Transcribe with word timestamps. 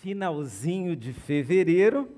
finalzinho 0.00 0.94
de 0.94 1.12
fevereiro 1.12 2.08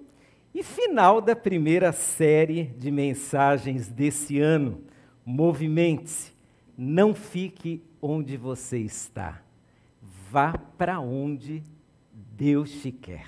e 0.55 0.63
final 0.63 1.19
da 1.19 1.35
primeira 1.35 1.93
série 1.93 2.65
de 2.65 2.91
mensagens 2.91 3.89
desse 3.89 4.39
ano. 4.39 4.83
Movimente-se, 5.25 6.33
não 6.77 7.15
fique 7.15 7.83
onde 8.03 8.37
você 8.37 8.79
está. 8.79 9.41
Vá 10.31 10.59
para 10.77 11.01
onde 11.01 11.63
Deus 12.13 12.71
te 12.71 12.93
quer. 12.93 13.27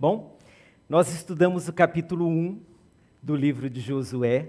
Bom, 0.00 0.38
nós 0.88 1.12
estudamos 1.12 1.68
o 1.68 1.72
capítulo 1.72 2.26
1 2.26 2.58
do 3.22 3.36
livro 3.36 3.68
de 3.68 3.80
Josué, 3.80 4.48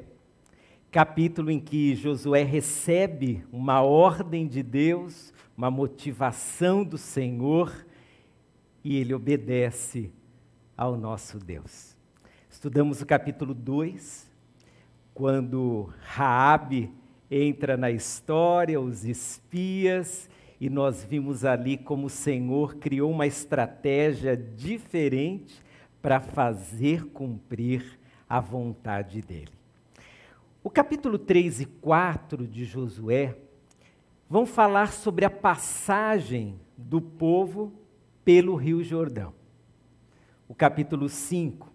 capítulo 0.90 1.52
em 1.52 1.60
que 1.60 1.94
Josué 1.94 2.44
recebe 2.44 3.44
uma 3.52 3.82
ordem 3.82 4.48
de 4.48 4.64
Deus, 4.64 5.34
uma 5.58 5.70
motivação 5.70 6.86
do 6.86 6.98
Senhor 6.98 7.86
e 8.90 8.98
ele 8.98 9.14
obedece 9.14 10.12
ao 10.76 10.98
nosso 10.98 11.38
Deus. 11.38 11.96
Estudamos 12.50 13.04
o 13.04 13.06
capítulo 13.06 13.54
2, 13.54 14.28
quando 15.14 15.94
Raabe 16.02 16.92
entra 17.30 17.78
na 17.78 17.92
história, 17.92 18.82
os 18.82 19.06
espias, 19.06 20.28
e 20.60 20.72
nós 20.72 21.04
vimos 21.04 21.46
ali 21.46 21.78
como 21.78 22.08
o 22.08 22.10
Senhor 22.10 22.78
criou 22.78 23.12
uma 23.12 23.28
estratégia 23.28 24.36
diferente 24.36 25.62
para 26.02 26.20
fazer 26.20 27.06
cumprir 27.10 28.00
a 28.28 28.40
vontade 28.40 29.22
dele. 29.22 29.54
O 30.64 30.70
capítulo 30.72 31.20
3 31.20 31.62
e 31.62 31.66
4 31.68 32.48
de 32.48 32.66
Josué 32.66 33.38
vão 34.28 34.48
falar 34.48 34.92
sobre 34.92 35.26
a 35.26 35.30
passagem 35.30 36.60
do 36.76 37.00
povo 37.00 37.79
pelo 38.30 38.54
Rio 38.54 38.84
Jordão. 38.84 39.34
O 40.48 40.54
capítulo 40.54 41.10
5 41.10 41.68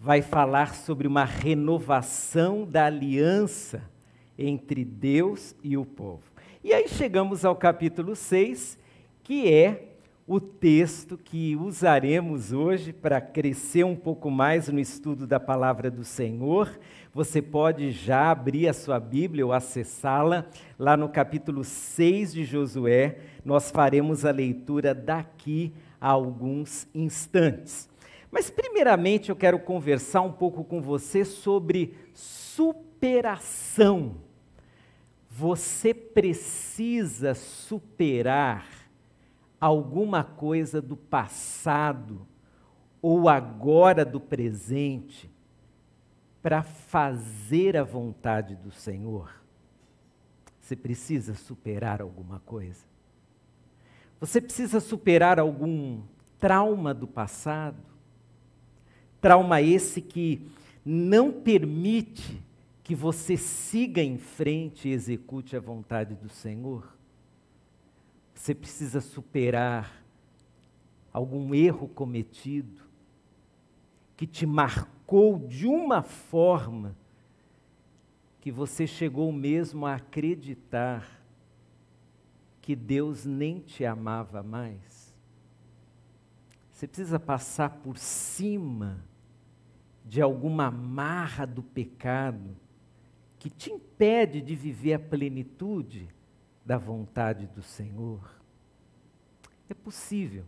vai 0.00 0.22
falar 0.22 0.74
sobre 0.74 1.06
uma 1.06 1.24
renovação 1.24 2.64
da 2.64 2.86
aliança 2.86 3.88
entre 4.36 4.84
Deus 4.84 5.54
e 5.62 5.76
o 5.76 5.84
povo. 5.84 6.24
E 6.64 6.74
aí 6.74 6.88
chegamos 6.88 7.44
ao 7.44 7.54
capítulo 7.54 8.16
6, 8.16 8.76
que 9.22 9.48
é 9.48 9.94
o 10.26 10.40
texto 10.40 11.16
que 11.16 11.54
usaremos 11.54 12.50
hoje 12.50 12.92
para 12.92 13.20
crescer 13.20 13.84
um 13.84 13.94
pouco 13.94 14.28
mais 14.32 14.68
no 14.68 14.80
estudo 14.80 15.28
da 15.28 15.38
palavra 15.38 15.92
do 15.92 16.02
Senhor. 16.02 16.76
Você 17.12 17.40
pode 17.40 17.92
já 17.92 18.32
abrir 18.32 18.66
a 18.66 18.72
sua 18.72 18.98
Bíblia 18.98 19.46
ou 19.46 19.52
acessá-la 19.52 20.44
lá 20.76 20.96
no 20.96 21.08
capítulo 21.08 21.62
6 21.62 22.32
de 22.32 22.44
Josué. 22.44 23.18
Nós 23.44 23.70
faremos 23.70 24.24
a 24.24 24.32
leitura 24.32 24.92
daqui 24.92 25.72
a 26.04 26.10
alguns 26.10 26.86
instantes. 26.94 27.88
Mas, 28.30 28.50
primeiramente, 28.50 29.30
eu 29.30 29.36
quero 29.36 29.58
conversar 29.58 30.20
um 30.20 30.32
pouco 30.32 30.62
com 30.62 30.82
você 30.82 31.24
sobre 31.24 31.96
superação. 32.12 34.16
Você 35.30 35.94
precisa 35.94 37.32
superar 37.32 38.68
alguma 39.58 40.22
coisa 40.22 40.82
do 40.82 40.94
passado 40.94 42.26
ou 43.00 43.26
agora 43.26 44.04
do 44.04 44.20
presente 44.20 45.30
para 46.42 46.62
fazer 46.62 47.78
a 47.78 47.82
vontade 47.82 48.54
do 48.56 48.70
Senhor? 48.70 49.42
Você 50.60 50.76
precisa 50.76 51.34
superar 51.34 52.02
alguma 52.02 52.40
coisa? 52.40 52.93
Você 54.24 54.40
precisa 54.40 54.80
superar 54.80 55.38
algum 55.38 56.00
trauma 56.38 56.94
do 56.94 57.06
passado? 57.06 57.76
Trauma 59.20 59.60
esse 59.60 60.00
que 60.00 60.50
não 60.82 61.30
permite 61.30 62.42
que 62.82 62.94
você 62.94 63.36
siga 63.36 64.02
em 64.02 64.16
frente 64.16 64.88
e 64.88 64.92
execute 64.92 65.54
a 65.54 65.60
vontade 65.60 66.14
do 66.14 66.30
Senhor? 66.30 66.96
Você 68.34 68.54
precisa 68.54 68.98
superar 69.02 70.02
algum 71.12 71.54
erro 71.54 71.86
cometido 71.86 72.80
que 74.16 74.26
te 74.26 74.46
marcou 74.46 75.38
de 75.38 75.66
uma 75.66 76.02
forma 76.02 76.96
que 78.40 78.50
você 78.50 78.86
chegou 78.86 79.30
mesmo 79.30 79.84
a 79.84 79.96
acreditar 79.96 81.22
que 82.64 82.74
Deus 82.74 83.26
nem 83.26 83.60
te 83.60 83.84
amava 83.84 84.42
mais. 84.42 85.14
Você 86.72 86.88
precisa 86.88 87.20
passar 87.20 87.68
por 87.82 87.98
cima 87.98 89.04
de 90.02 90.22
alguma 90.22 90.70
marra 90.70 91.46
do 91.46 91.62
pecado 91.62 92.56
que 93.38 93.50
te 93.50 93.70
impede 93.70 94.40
de 94.40 94.56
viver 94.56 94.94
a 94.94 94.98
plenitude 94.98 96.08
da 96.64 96.78
vontade 96.78 97.46
do 97.48 97.60
Senhor. 97.60 98.34
É 99.68 99.74
possível 99.74 100.46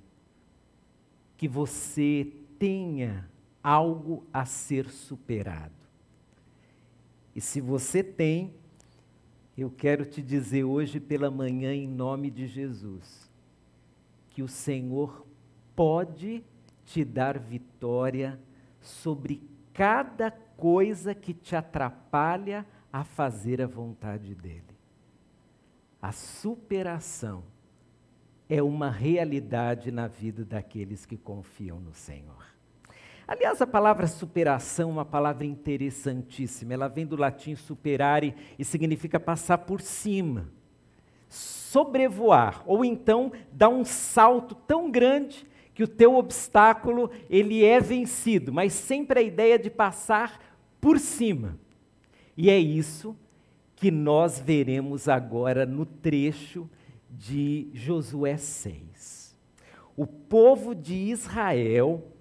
que 1.36 1.46
você 1.46 2.32
tenha 2.58 3.28
algo 3.62 4.26
a 4.32 4.46
ser 4.46 4.88
superado. 4.88 5.74
E 7.34 7.42
se 7.42 7.60
você 7.60 8.02
tem, 8.02 8.54
eu 9.56 9.70
quero 9.70 10.04
te 10.04 10.22
dizer 10.22 10.64
hoje 10.64 11.00
pela 11.00 11.30
manhã, 11.30 11.72
em 11.72 11.88
nome 11.88 12.30
de 12.30 12.46
Jesus, 12.46 13.30
que 14.30 14.42
o 14.42 14.48
Senhor 14.48 15.26
pode 15.74 16.44
te 16.84 17.04
dar 17.04 17.38
vitória 17.38 18.38
sobre 18.80 19.42
cada 19.72 20.30
coisa 20.30 21.14
que 21.14 21.32
te 21.32 21.56
atrapalha 21.56 22.66
a 22.92 23.02
fazer 23.02 23.60
a 23.60 23.66
vontade 23.66 24.34
dEle. 24.34 24.76
A 26.00 26.12
superação 26.12 27.44
é 28.48 28.62
uma 28.62 28.90
realidade 28.90 29.90
na 29.90 30.06
vida 30.06 30.44
daqueles 30.44 31.04
que 31.04 31.16
confiam 31.16 31.80
no 31.80 31.92
Senhor. 31.92 32.55
Aliás, 33.28 33.60
a 33.60 33.66
palavra 33.66 34.06
superação 34.06 34.90
é 34.90 34.92
uma 34.92 35.04
palavra 35.04 35.44
interessantíssima. 35.44 36.74
Ela 36.74 36.86
vem 36.86 37.04
do 37.04 37.16
latim 37.16 37.56
superare 37.56 38.34
e 38.56 38.64
significa 38.64 39.18
passar 39.18 39.58
por 39.58 39.80
cima, 39.80 40.48
sobrevoar, 41.28 42.62
ou 42.66 42.84
então 42.84 43.32
dar 43.52 43.68
um 43.68 43.84
salto 43.84 44.54
tão 44.54 44.90
grande 44.90 45.44
que 45.74 45.82
o 45.82 45.88
teu 45.88 46.14
obstáculo 46.14 47.10
ele 47.28 47.64
é 47.64 47.80
vencido, 47.80 48.52
mas 48.52 48.72
sempre 48.72 49.18
a 49.18 49.22
ideia 49.22 49.58
de 49.58 49.70
passar 49.70 50.40
por 50.80 50.98
cima. 51.00 51.58
E 52.36 52.48
é 52.48 52.58
isso 52.58 53.16
que 53.74 53.90
nós 53.90 54.38
veremos 54.38 55.08
agora 55.08 55.66
no 55.66 55.84
trecho 55.84 56.70
de 57.10 57.68
Josué 57.74 58.36
6. 58.36 59.36
O 59.96 60.06
povo 60.06 60.74
de 60.74 60.94
Israel 60.94 62.15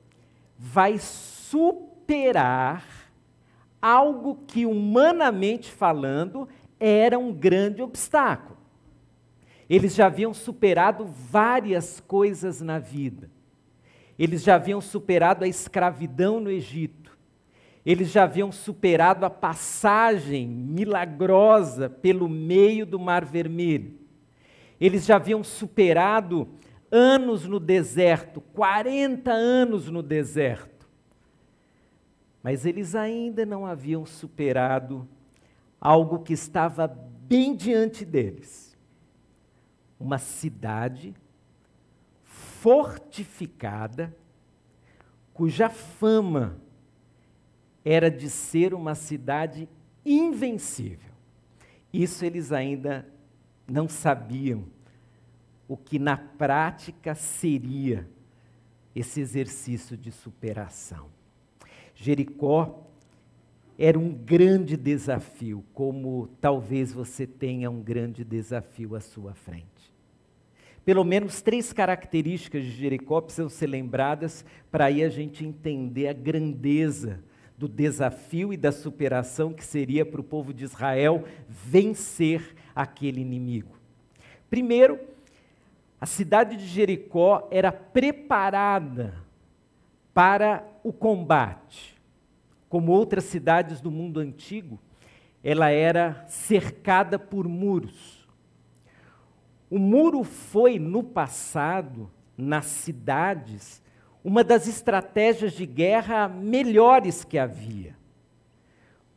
vai 0.57 0.97
superar 0.97 2.83
algo 3.81 4.39
que, 4.47 4.66
humanamente 4.66 5.71
falando, 5.71 6.47
era 6.79 7.17
um 7.19 7.33
grande 7.33 7.81
obstáculo. 7.81 8.57
Eles 9.69 9.95
já 9.95 10.07
haviam 10.07 10.33
superado 10.33 11.05
várias 11.05 11.99
coisas 11.99 12.61
na 12.61 12.79
vida. 12.79 13.29
Eles 14.17 14.44
já 14.44 14.55
haviam 14.55 14.79
superado 14.79 15.44
a 15.44 15.47
escravidão 15.47 16.39
no 16.39 16.49
Egito 16.49 17.05
eles 17.85 18.09
já 18.11 18.23
haviam 18.23 18.51
superado 18.51 19.25
a 19.25 19.29
passagem 19.29 20.47
milagrosa 20.47 21.88
pelo 21.88 22.27
meio 22.27 22.83
do 22.83 22.97
Mar 22.97 23.23
Vermelho. 23.23 23.94
Eles 24.81 25.05
já 25.05 25.17
haviam 25.17 25.44
superado 25.44 26.49
anos 26.95 27.45
no 27.45 27.59
deserto, 27.59 28.39
40 28.39 29.30
anos 29.30 29.89
no 29.89 30.01
deserto. 30.01 30.88
Mas 32.42 32.65
eles 32.65 32.95
ainda 32.95 33.45
não 33.45 33.65
haviam 33.65 34.06
superado 34.06 35.06
algo 35.81 36.19
que 36.19 36.31
estava 36.31 36.88
bem 36.88 37.53
diante 37.53 38.06
deles. 38.06 38.77
Uma 40.00 40.18
cidade 40.18 41.13
fortificada, 42.24 44.15
cuja 45.33 45.68
fama 45.68 46.57
era 47.83 48.09
de 48.09 48.30
ser 48.30 48.74
uma 48.74 48.95
cidade 48.95 49.68
invencível. 50.06 51.12
Isso 51.92 52.24
eles 52.24 52.53
ainda 52.53 53.06
não 53.68 53.89
sabiam 53.89 54.75
o 55.67 55.75
que 55.75 55.97
na 55.97 56.17
prática 56.17 57.15
seria 57.15 58.07
esse 58.95 59.19
exercício 59.19 59.97
de 59.97 60.12
superação. 60.12 61.07
Jericó 61.94 62.85
era 63.77 64.00
um 64.00 64.13
grande 64.13 64.77
desafio, 64.77 65.63
como 65.73 66.29
talvez 66.39 66.94
você 66.94 67.27
tenha 67.27 67.69
um 67.69 67.81
grande 67.81 68.23
desafio 68.23 68.95
à 68.95 69.01
sua 69.01 69.33
frente. 69.33 69.94
Pelo 70.85 71.03
menos 71.03 71.41
três 71.41 71.73
características 71.73 72.63
de 72.63 72.71
Jericó 72.71 73.19
precisam 73.19 73.50
ser 73.50 73.68
lembradas 73.68 74.45
para 74.71 74.85
aí 74.85 75.03
a 75.03 75.09
gente 75.09 75.44
entender 75.44 76.07
a 76.07 76.13
grandeza 76.13 77.23
do 77.57 77.68
desafio 77.68 78.53
e 78.53 78.57
da 78.57 78.71
superação 78.71 79.51
que 79.51 79.65
seria 79.65 80.06
para 80.06 80.21
o 80.21 80.23
povo 80.23 80.53
de 80.53 80.63
Israel 80.63 81.23
vencer 81.47 82.56
aquele 82.75 83.21
inimigo. 83.21 83.75
Primeiro, 84.50 85.00
a 86.06 86.07
cidade 86.07 86.56
de 86.56 86.68
Jericó 86.68 87.48
era 87.50 87.72
preparada 87.72 89.16
para 90.13 90.63
o 90.84 90.94
combate. 90.94 92.00
Como 92.69 92.92
outras 92.92 93.24
cidades 93.24 93.81
do 93.81 93.90
mundo 93.90 94.19
antigo, 94.19 94.80
ela 95.44 95.72
era 95.72 96.24
cercada 96.28 97.18
por 97.18 97.48
muros. 97.48 98.24
O 99.68 99.80
muro 99.80 100.24
foi, 100.24 100.78
no 100.78 101.02
passado, 101.02 102.12
nas 102.38 102.68
cidades, 102.68 103.81
uma 104.24 104.44
das 104.44 104.68
estratégias 104.68 105.54
de 105.54 105.66
guerra 105.66 106.28
melhores 106.28 107.24
que 107.24 107.40
havia. 107.40 107.98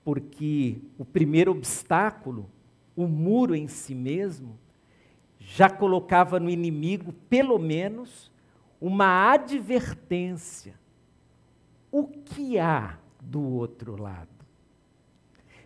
Porque 0.03 0.79
o 0.97 1.05
primeiro 1.05 1.51
obstáculo, 1.51 2.49
o 2.97 3.07
muro 3.07 3.55
em 3.55 3.69
si 3.69 3.95
mesmo, 3.95 4.59
já 5.51 5.71
colocava 5.71 6.39
no 6.39 6.51
inimigo, 6.51 7.11
pelo 7.31 7.59
menos, 7.59 8.31
uma 8.79 9.33
advertência. 9.33 10.75
O 11.91 12.07
que 12.07 12.59
há 12.59 12.99
do 13.21 13.43
outro 13.43 14.01
lado? 14.01 14.29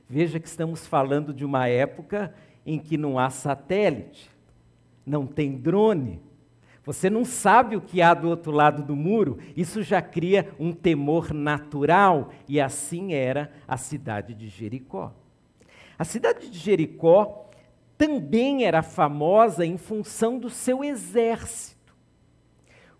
Veja 0.09 0.39
que 0.39 0.47
estamos 0.47 0.87
falando 0.87 1.35
de 1.35 1.45
uma 1.45 1.67
época 1.67 2.33
em 2.65 2.79
que 2.79 2.97
não 2.97 3.19
há 3.19 3.29
satélite 3.29 4.31
não 5.05 5.27
tem 5.27 5.57
drone, 5.57 6.23
você 6.85 7.11
não 7.11 7.25
sabe 7.25 7.75
o 7.77 7.81
que 7.81 8.01
há 8.01 8.15
do 8.15 8.29
outro 8.29 8.53
lado 8.53 8.85
do 8.85 8.95
muro, 8.95 9.39
isso 9.57 9.83
já 9.83 10.01
cria 10.01 10.55
um 10.61 10.73
temor 10.73 11.35
natural, 11.35 12.31
e 12.49 12.61
assim 12.61 13.15
era 13.15 13.53
a 13.67 13.77
cidade 13.77 14.33
de 14.33 14.49
Jericó. 14.49 15.13
A 15.99 16.05
cidade 16.05 16.49
de 16.49 16.57
Jericó 16.57 17.51
também 18.03 18.65
era 18.65 18.83
famosa 18.83 19.65
em 19.65 19.77
função 19.77 20.37
do 20.37 20.51
seu 20.51 20.83
exército. 20.83 21.95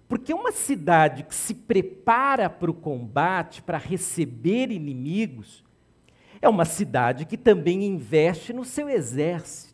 Porque 0.09 0.33
uma 0.33 0.53
cidade 0.53 1.25
que 1.25 1.35
se 1.35 1.55
prepara 1.57 2.49
para 2.49 2.71
o 2.71 2.75
combate, 2.75 3.63
para 3.63 3.79
receber 3.79 4.71
inimigos, 4.71 5.65
é 6.41 6.49
uma 6.49 6.65
cidade 6.65 7.25
que 7.25 7.37
também 7.37 7.83
investe 7.83 8.53
no 8.53 8.65
seu 8.65 8.89
exército 8.89 9.73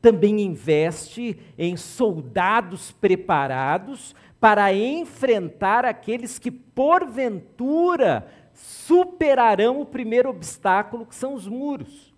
também 0.00 0.40
investe 0.40 1.38
em 1.58 1.76
soldados 1.76 2.90
preparados 2.90 4.14
para 4.40 4.72
enfrentar 4.72 5.84
aqueles 5.84 6.38
que, 6.38 6.50
porventura, 6.50 8.26
superarão 8.54 9.78
o 9.78 9.84
primeiro 9.84 10.30
obstáculo, 10.30 11.04
que 11.04 11.14
são 11.14 11.34
os 11.34 11.46
muros. 11.46 12.09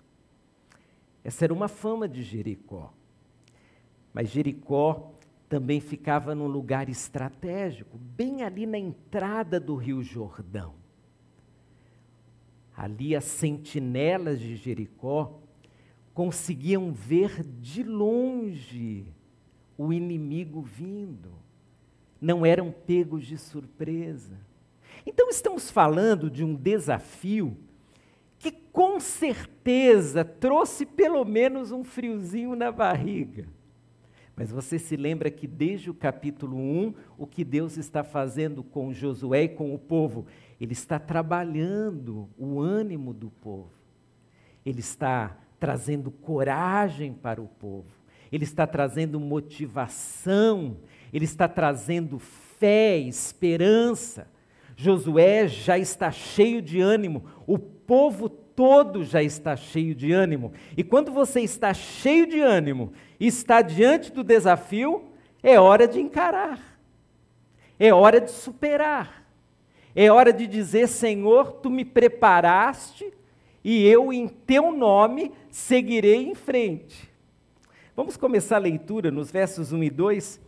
Essa 1.24 1.44
era 1.44 1.54
uma 1.54 1.68
fama 1.68 2.08
de 2.08 2.22
Jericó. 2.22 2.92
Mas 4.12 4.30
Jericó 4.30 5.12
também 5.48 5.80
ficava 5.80 6.34
num 6.34 6.46
lugar 6.46 6.88
estratégico, 6.88 7.98
bem 7.98 8.42
ali 8.42 8.66
na 8.66 8.78
entrada 8.78 9.60
do 9.60 9.76
Rio 9.76 10.02
Jordão. 10.02 10.74
Ali 12.76 13.14
as 13.14 13.24
sentinelas 13.24 14.40
de 14.40 14.56
Jericó 14.56 15.38
conseguiam 16.14 16.92
ver 16.92 17.42
de 17.42 17.82
longe 17.82 19.06
o 19.76 19.92
inimigo 19.92 20.62
vindo, 20.62 21.32
não 22.20 22.46
eram 22.46 22.70
pegos 22.70 23.26
de 23.26 23.36
surpresa. 23.36 24.38
Então, 25.04 25.28
estamos 25.28 25.70
falando 25.70 26.30
de 26.30 26.44
um 26.44 26.54
desafio 26.54 27.56
que 28.42 28.50
com 28.50 28.98
certeza 28.98 30.24
trouxe 30.24 30.84
pelo 30.84 31.24
menos 31.24 31.70
um 31.70 31.84
friozinho 31.84 32.56
na 32.56 32.72
barriga. 32.72 33.46
Mas 34.34 34.50
você 34.50 34.80
se 34.80 34.96
lembra 34.96 35.30
que 35.30 35.46
desde 35.46 35.88
o 35.88 35.94
capítulo 35.94 36.56
1, 36.56 36.94
o 37.16 37.24
que 37.24 37.44
Deus 37.44 37.76
está 37.76 38.02
fazendo 38.02 38.64
com 38.64 38.92
Josué 38.92 39.44
e 39.44 39.48
com 39.48 39.72
o 39.72 39.78
povo? 39.78 40.26
Ele 40.60 40.72
está 40.72 40.98
trabalhando 40.98 42.28
o 42.36 42.60
ânimo 42.60 43.14
do 43.14 43.30
povo. 43.30 43.70
Ele 44.66 44.80
está 44.80 45.36
trazendo 45.60 46.10
coragem 46.10 47.12
para 47.12 47.40
o 47.40 47.46
povo, 47.46 47.94
ele 48.32 48.42
está 48.42 48.66
trazendo 48.66 49.20
motivação, 49.20 50.76
ele 51.12 51.24
está 51.24 51.46
trazendo 51.46 52.18
fé, 52.18 52.98
esperança. 52.98 54.26
Josué 54.76 55.46
já 55.48 55.78
está 55.78 56.10
cheio 56.10 56.62
de 56.62 56.80
ânimo, 56.80 57.24
o 57.46 57.58
povo 57.58 58.28
todo 58.28 59.04
já 59.04 59.22
está 59.22 59.56
cheio 59.56 59.94
de 59.94 60.12
ânimo. 60.12 60.52
E 60.76 60.84
quando 60.84 61.12
você 61.12 61.40
está 61.40 61.72
cheio 61.74 62.26
de 62.26 62.40
ânimo 62.40 62.92
e 63.18 63.26
está 63.26 63.62
diante 63.62 64.12
do 64.12 64.22
desafio, 64.22 65.04
é 65.42 65.58
hora 65.58 65.88
de 65.88 66.00
encarar, 66.00 66.78
é 67.78 67.92
hora 67.92 68.20
de 68.20 68.30
superar, 68.30 69.26
é 69.94 70.10
hora 70.10 70.32
de 70.32 70.46
dizer: 70.46 70.88
Senhor, 70.88 71.52
tu 71.54 71.70
me 71.70 71.84
preparaste 71.84 73.12
e 73.64 73.86
eu, 73.86 74.12
em 74.12 74.26
teu 74.26 74.72
nome, 74.72 75.32
seguirei 75.50 76.28
em 76.28 76.34
frente. 76.34 77.10
Vamos 77.94 78.16
começar 78.16 78.56
a 78.56 78.60
leitura 78.60 79.10
nos 79.10 79.30
versos 79.30 79.72
1 79.72 79.84
e 79.84 79.90
2 79.90 80.40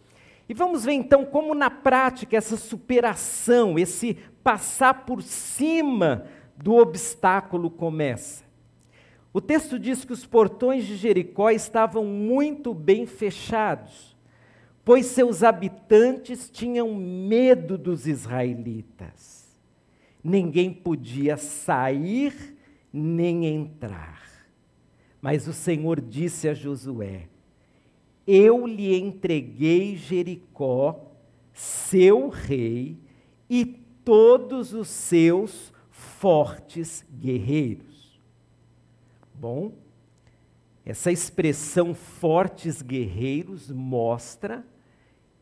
e 0.49 0.55
vamos 0.55 0.85
ver 0.85 0.93
então 0.93 1.25
como 1.25 1.55
na 1.55 1.71
prática 1.71 2.37
essa 2.37 2.57
superação, 2.57 3.79
esse 3.79 4.15
passar 4.43 5.07
por 5.07 5.23
cima 5.23 6.27
do 6.57 6.75
obstáculo 6.75 7.71
começa. 7.71 8.45
O 9.33 9.41
texto 9.41 9.79
diz 9.79 10.05
que 10.05 10.13
os 10.13 10.25
portões 10.25 10.87
de 10.87 10.97
Jericó 10.97 11.51
estavam 11.51 12.05
muito 12.05 12.73
bem 12.73 13.07
fechados, 13.07 14.17
pois 14.85 15.07
seus 15.07 15.43
habitantes 15.43 16.49
tinham 16.51 16.95
medo 16.95 17.77
dos 17.77 18.07
israelitas. 18.07 19.45
Ninguém 20.23 20.73
podia 20.73 21.37
sair 21.37 22.57
nem 22.93 23.47
entrar. 23.47 24.23
Mas 25.21 25.49
o 25.49 25.53
Senhor 25.53 26.01
disse 26.01 26.49
a 26.49 26.55
Josué: 26.55 27.29
Eu 28.27 28.67
lhe 28.67 28.97
entreguei 28.97 29.97
Jericó, 29.97 31.13
seu 31.53 32.29
rei, 32.29 32.99
e 33.49 33.65
todos 33.65 34.73
os 34.73 34.89
seus 34.89 35.73
fortes 35.91 37.05
guerreiros. 37.13 38.21
Bom, 39.35 39.73
essa 40.85 41.11
expressão 41.11 41.95
fortes 41.95 42.83
guerreiros 42.83 43.71
mostra 43.71 44.67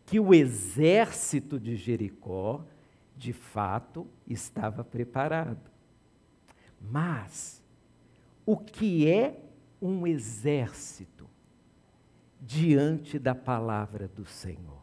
que 0.06 0.20
o 0.20 0.34
exército 0.34 1.58
de 1.58 1.76
Jericó, 1.76 2.64
de 3.16 3.32
fato, 3.32 4.06
estava 4.26 4.84
preparado. 4.84 5.70
Mas, 6.80 7.62
o 8.44 8.56
que 8.56 9.08
é 9.08 9.40
um 9.80 10.06
exército 10.06 11.21
diante 12.44 13.18
da 13.18 13.34
palavra 13.34 14.08
do 14.08 14.26
Senhor? 14.26 14.82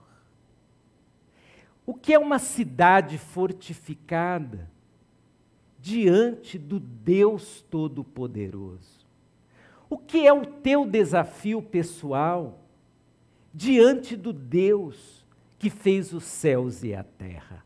O 1.85 1.93
que 1.93 2.13
é 2.13 2.19
uma 2.19 2.39
cidade 2.39 3.17
fortificada 3.17 4.69
diante 5.79 6.57
do 6.57 6.79
Deus 6.79 7.61
Todo-Poderoso? 7.69 9.05
O 9.89 9.97
que 9.97 10.25
é 10.25 10.31
o 10.31 10.45
teu 10.45 10.85
desafio 10.85 11.61
pessoal 11.61 12.59
diante 13.53 14.15
do 14.15 14.31
Deus 14.31 15.25
que 15.57 15.69
fez 15.69 16.13
os 16.13 16.23
céus 16.23 16.83
e 16.83 16.93
a 16.93 17.03
terra? 17.03 17.65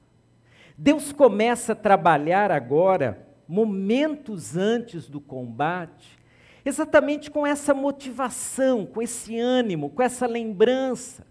Deus 0.77 1.12
começa 1.12 1.73
a 1.73 1.75
trabalhar 1.75 2.50
agora 2.50 3.27
momentos 3.47 4.55
antes 4.55 5.07
do 5.07 5.19
combate, 5.19 6.17
exatamente 6.65 7.29
com 7.29 7.46
essa 7.46 7.74
motivação, 7.74 8.86
com 8.86 9.01
esse 9.01 9.38
ânimo, 9.39 9.89
com 9.89 10.01
essa 10.01 10.25
lembrança. 10.25 11.25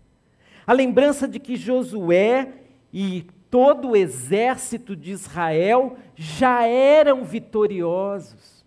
A 0.66 0.72
lembrança 0.72 1.26
de 1.26 1.38
que 1.38 1.56
Josué 1.56 2.52
e 2.92 3.26
todo 3.50 3.90
o 3.90 3.96
exército 3.96 4.94
de 4.94 5.10
Israel 5.10 5.96
já 6.14 6.66
eram 6.66 7.24
vitoriosos, 7.24 8.64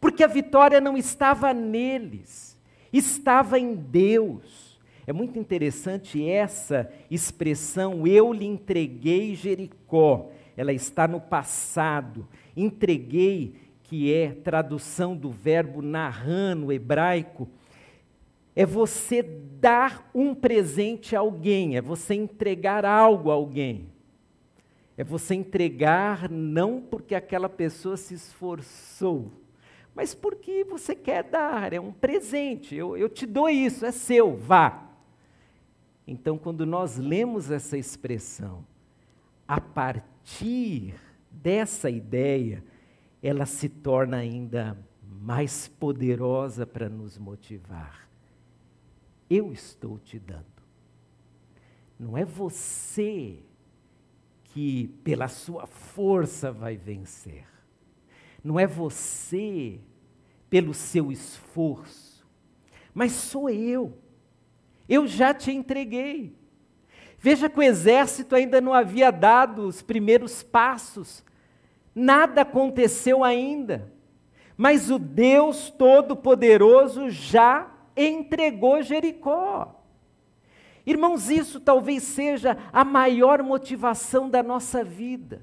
porque 0.00 0.22
a 0.24 0.28
vitória 0.28 0.80
não 0.80 0.96
estava 0.96 1.52
neles, 1.52 2.56
estava 2.92 3.58
em 3.58 3.74
Deus. 3.74 4.80
É 5.06 5.12
muito 5.12 5.38
interessante 5.38 6.28
essa 6.28 6.90
expressão, 7.10 8.06
eu 8.06 8.32
lhe 8.32 8.46
entreguei 8.46 9.34
Jericó. 9.34 10.30
Ela 10.56 10.72
está 10.72 11.06
no 11.06 11.20
passado 11.20 12.26
entreguei, 12.56 13.54
que 13.88 14.12
é 14.12 14.32
tradução 14.32 15.16
do 15.16 15.30
verbo 15.30 15.80
narran 15.80 16.56
no 16.56 16.72
hebraico, 16.72 17.48
é 18.54 18.66
você 18.66 19.22
dar 19.22 20.10
um 20.14 20.34
presente 20.34 21.14
a 21.14 21.20
alguém, 21.20 21.76
é 21.76 21.80
você 21.80 22.14
entregar 22.14 22.84
algo 22.84 23.30
a 23.30 23.34
alguém. 23.34 23.88
É 24.96 25.04
você 25.04 25.34
entregar 25.34 26.28
não 26.30 26.80
porque 26.80 27.14
aquela 27.14 27.48
pessoa 27.48 27.96
se 27.96 28.14
esforçou, 28.14 29.30
mas 29.94 30.14
porque 30.14 30.64
você 30.64 30.94
quer 30.94 31.22
dar, 31.22 31.72
é 31.72 31.80
um 31.80 31.92
presente. 31.92 32.74
Eu, 32.74 32.96
eu 32.96 33.08
te 33.08 33.26
dou 33.26 33.48
isso, 33.48 33.84
é 33.84 33.92
seu, 33.92 34.36
vá. 34.36 34.90
Então, 36.06 36.38
quando 36.38 36.64
nós 36.64 36.96
lemos 36.96 37.50
essa 37.50 37.76
expressão, 37.76 38.64
a 39.46 39.60
partir 39.60 40.94
dessa 41.30 41.90
ideia, 41.90 42.64
ela 43.26 43.46
se 43.46 43.68
torna 43.68 44.18
ainda 44.18 44.78
mais 45.02 45.68
poderosa 45.68 46.66
para 46.66 46.88
nos 46.88 47.18
motivar 47.18 48.06
eu 49.28 49.52
estou 49.52 49.98
te 49.98 50.18
dando. 50.18 50.44
Não 51.98 52.16
é 52.16 52.24
você 52.24 53.38
que, 54.44 54.88
pela 55.02 55.28
sua 55.28 55.66
força, 55.66 56.52
vai 56.52 56.76
vencer. 56.76 57.46
Não 58.42 58.60
é 58.60 58.66
você 58.66 59.80
pelo 60.48 60.72
seu 60.72 61.10
esforço. 61.10 62.26
Mas 62.94 63.12
sou 63.12 63.50
eu. 63.50 63.98
Eu 64.88 65.06
já 65.06 65.34
te 65.34 65.50
entreguei. 65.50 66.36
Veja 67.18 67.48
que 67.48 67.58
o 67.58 67.62
exército 67.62 68.34
ainda 68.34 68.60
não 68.60 68.72
havia 68.72 69.10
dado 69.10 69.66
os 69.66 69.82
primeiros 69.82 70.42
passos. 70.42 71.24
Nada 71.98 72.42
aconteceu 72.42 73.24
ainda. 73.24 73.90
Mas 74.54 74.90
o 74.90 74.98
Deus 74.98 75.70
Todo-Poderoso 75.70 77.08
já 77.08 77.72
entregou 77.96 78.82
Jericó. 78.82 79.82
Irmãos, 80.84 81.30
isso 81.30 81.58
talvez 81.58 82.02
seja 82.02 82.58
a 82.70 82.84
maior 82.84 83.42
motivação 83.42 84.28
da 84.28 84.42
nossa 84.42 84.84
vida. 84.84 85.40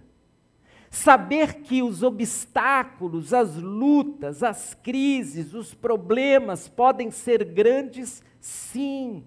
Saber 0.91 1.61
que 1.63 1.81
os 1.81 2.03
obstáculos, 2.03 3.33
as 3.33 3.55
lutas, 3.55 4.43
as 4.43 4.75
crises, 4.75 5.55
os 5.55 5.73
problemas 5.73 6.69
podem 6.69 7.09
ser 7.09 7.43
grandes, 7.43 8.21
sim, 8.39 9.23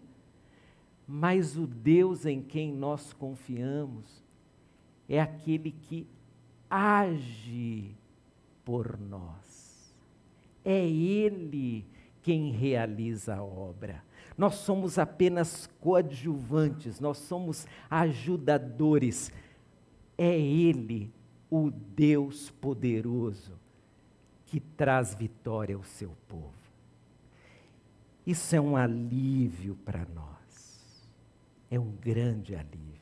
mas 1.08 1.58
o 1.58 1.66
Deus 1.66 2.24
em 2.24 2.40
quem 2.40 2.72
nós 2.72 3.12
confiamos 3.12 4.24
é 5.08 5.20
aquele 5.20 5.72
que 5.72 6.06
age 6.70 7.94
por 8.64 8.98
nós. 8.98 9.94
É 10.64 10.84
Ele 10.84 11.86
quem 12.22 12.50
realiza 12.50 13.36
a 13.36 13.42
obra. 13.44 14.02
Nós 14.36 14.56
somos 14.56 14.98
apenas 14.98 15.68
coadjuvantes, 15.80 17.00
nós 17.00 17.18
somos 17.18 17.66
ajudadores. 17.88 19.32
É 20.18 20.38
Ele, 20.38 21.10
o 21.50 21.70
Deus 21.70 22.50
poderoso, 22.50 23.52
que 24.44 24.60
traz 24.60 25.14
vitória 25.14 25.76
ao 25.76 25.84
seu 25.84 26.10
povo. 26.28 26.52
Isso 28.26 28.56
é 28.56 28.60
um 28.60 28.76
alívio 28.76 29.76
para 29.84 30.04
nós. 30.12 31.06
É 31.70 31.78
um 31.78 31.92
grande 31.92 32.56
alívio. 32.56 32.96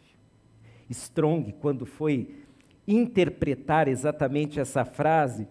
Strong, 0.90 1.52
quando 1.54 1.86
foi 1.86 2.43
interpretar 2.86 3.88
exatamente 3.88 4.60
essa 4.60 4.84
frase, 4.84 5.46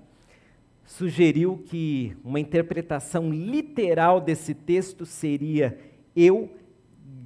sugeriu 0.86 1.58
que 1.66 2.16
uma 2.24 2.40
interpretação 2.40 3.32
literal 3.32 4.22
desse 4.22 4.54
texto 4.54 5.06
seria: 5.06 5.80
Eu 6.16 6.56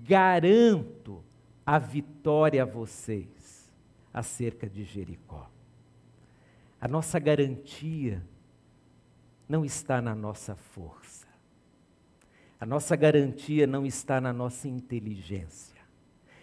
garanto 0.03 1.23
a 1.65 1.77
vitória 1.77 2.63
a 2.63 2.65
vocês 2.65 3.71
acerca 4.13 4.69
de 4.69 4.83
Jericó. 4.83 5.49
A 6.79 6.87
nossa 6.87 7.19
garantia 7.19 8.23
não 9.49 9.65
está 9.65 10.01
na 10.01 10.15
nossa 10.15 10.55
força. 10.55 11.27
A 12.59 12.65
nossa 12.65 12.95
garantia 12.95 13.67
não 13.67 13.85
está 13.85 14.19
na 14.19 14.33
nossa 14.33 14.67
inteligência. 14.67 15.76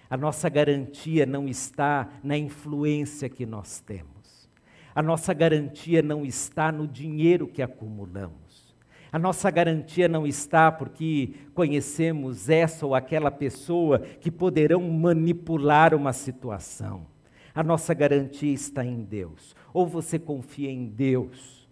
A 0.08 0.16
nossa 0.16 0.49
garantia 0.49 1.26
não 1.26 1.49
está 1.49 2.08
na 2.23 2.37
influência 2.37 3.28
que 3.28 3.46
nós 3.46 3.80
temos. 3.80 4.49
A 4.94 5.02
nossa 5.02 5.34
garantia 5.34 6.02
não 6.02 6.25
está 6.25 6.70
no 6.70 6.87
dinheiro 6.87 7.49
que 7.49 7.62
acumulamos. 7.62 8.75
A 9.11 9.18
nossa 9.18 9.50
garantia 9.50 10.08
não 10.08 10.26
está 10.26 10.70
porque 10.73 11.34
conhecemos 11.54 12.49
essa 12.49 12.84
ou 12.84 12.94
aquela 12.94 13.30
pessoa 13.30 14.00
que 14.00 14.30
poderão 14.30 14.80
manipular 14.90 15.94
uma 15.94 16.12
situação. 16.12 17.06
A 17.54 17.62
nossa 17.62 17.94
garantia 17.94 18.52
está 18.52 18.84
em 18.84 19.02
Deus. 19.02 19.54
Ou 19.73 19.87
você 19.87 20.18
confia 20.18 20.70
em 20.70 20.87
Deus 20.87 21.64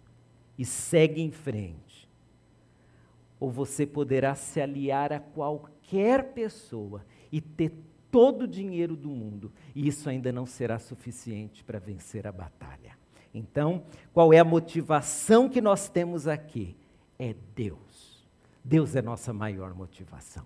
e 0.57 0.65
segue 0.65 1.21
em 1.21 1.31
frente, 1.31 2.09
ou 3.39 3.49
você 3.51 3.85
poderá 3.85 4.35
se 4.35 4.61
aliar 4.61 5.11
a 5.11 5.19
qualquer 5.19 6.33
pessoa 6.33 7.03
e 7.31 7.41
ter 7.41 7.73
todo 8.13 8.43
o 8.43 8.47
dinheiro 8.47 8.95
do 8.95 9.09
mundo, 9.09 9.51
e 9.73 9.87
isso 9.87 10.07
ainda 10.07 10.31
não 10.31 10.45
será 10.45 10.77
suficiente 10.77 11.63
para 11.63 11.79
vencer 11.79 12.27
a 12.27 12.31
batalha. 12.31 12.95
Então, 13.33 13.85
qual 14.13 14.31
é 14.31 14.37
a 14.37 14.43
motivação 14.43 15.49
que 15.49 15.59
nós 15.59 15.89
temos 15.89 16.27
aqui? 16.27 16.77
É 17.17 17.33
Deus. 17.55 18.23
Deus 18.63 18.95
é 18.95 19.01
nossa 19.01 19.33
maior 19.33 19.73
motivação. 19.73 20.45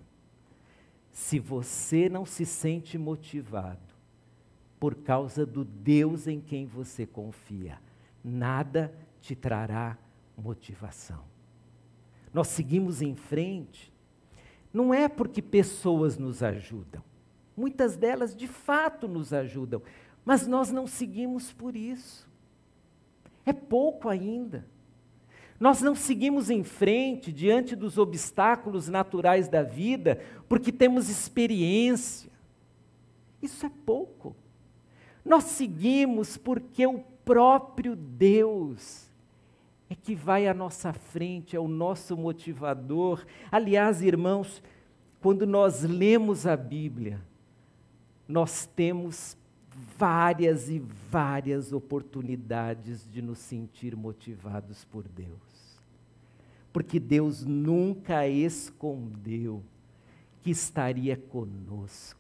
Se 1.12 1.40
você 1.40 2.08
não 2.08 2.26
se 2.26 2.46
sente 2.46 2.98
motivado 2.98 3.94
por 4.80 4.96
causa 4.96 5.46
do 5.46 5.66
Deus 5.66 6.26
em 6.26 6.40
quem 6.40 6.66
você 6.66 7.06
confia, 7.06 7.80
nada 8.24 8.94
te 9.20 9.36
trará 9.36 9.98
motivação. 10.38 11.26
Nós 12.34 12.48
seguimos 12.48 13.02
em 13.02 13.14
frente, 13.14 13.92
não 14.72 14.94
é 14.94 15.10
porque 15.10 15.42
pessoas 15.42 16.18
nos 16.18 16.42
ajudam, 16.42 17.04
muitas 17.58 17.98
delas 17.98 18.36
de 18.36 18.48
fato 18.48 19.08
nos 19.08 19.34
ajudam, 19.34 19.82
mas 20.24 20.46
nós 20.46 20.72
não 20.72 20.86
seguimos 20.86 21.52
por 21.52 21.76
isso. 21.76 22.30
É 23.46 23.52
pouco 23.52 24.08
ainda. 24.08 24.66
Nós 25.60 25.82
não 25.82 25.96
seguimos 25.96 26.52
em 26.52 26.64
frente 26.64 27.34
diante 27.34 27.76
dos 27.76 27.98
obstáculos 27.98 28.88
naturais 28.88 29.48
da 29.48 29.64
vida 29.64 30.22
porque 30.48 30.72
temos 30.72 31.10
experiência. 31.10 32.30
Isso 33.42 33.66
é 33.66 33.72
pouco. 33.86 34.36
Nós 35.26 35.46
seguimos 35.46 36.38
porque 36.38 36.86
o 36.86 37.00
próprio 37.26 37.96
Deus 37.96 39.10
é 39.90 39.96
que 39.96 40.14
vai 40.14 40.48
à 40.48 40.54
nossa 40.54 40.94
frente, 40.94 41.56
é 41.56 41.60
o 41.60 41.68
nosso 41.68 42.16
motivador. 42.16 43.26
Aliás, 43.52 44.02
irmãos, 44.02 44.62
quando 45.22 45.48
nós 45.48 45.84
lemos 45.84 46.46
a 46.46 46.56
Bíblia, 46.56 47.20
nós 48.28 48.66
temos 48.76 49.38
várias 49.98 50.70
e 50.70 50.80
várias 51.10 51.72
oportunidades 51.72 53.10
de 53.10 53.22
nos 53.22 53.38
sentir 53.40 53.96
motivados 53.96 54.84
por 54.86 55.08
Deus. 55.08 55.82
Porque 56.74 57.00
Deus 57.00 57.44
nunca 57.44 58.28
escondeu 58.28 59.64
que 60.42 60.52
estaria 60.52 61.16
conosco, 61.16 62.20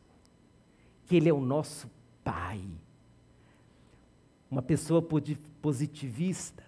que 1.05 1.15
Ele 1.15 1.29
é 1.29 1.33
o 1.33 1.41
nosso 1.41 1.89
Pai. 2.23 2.61
Uma 4.49 4.61
pessoa 4.61 5.01
positivista 5.61 6.63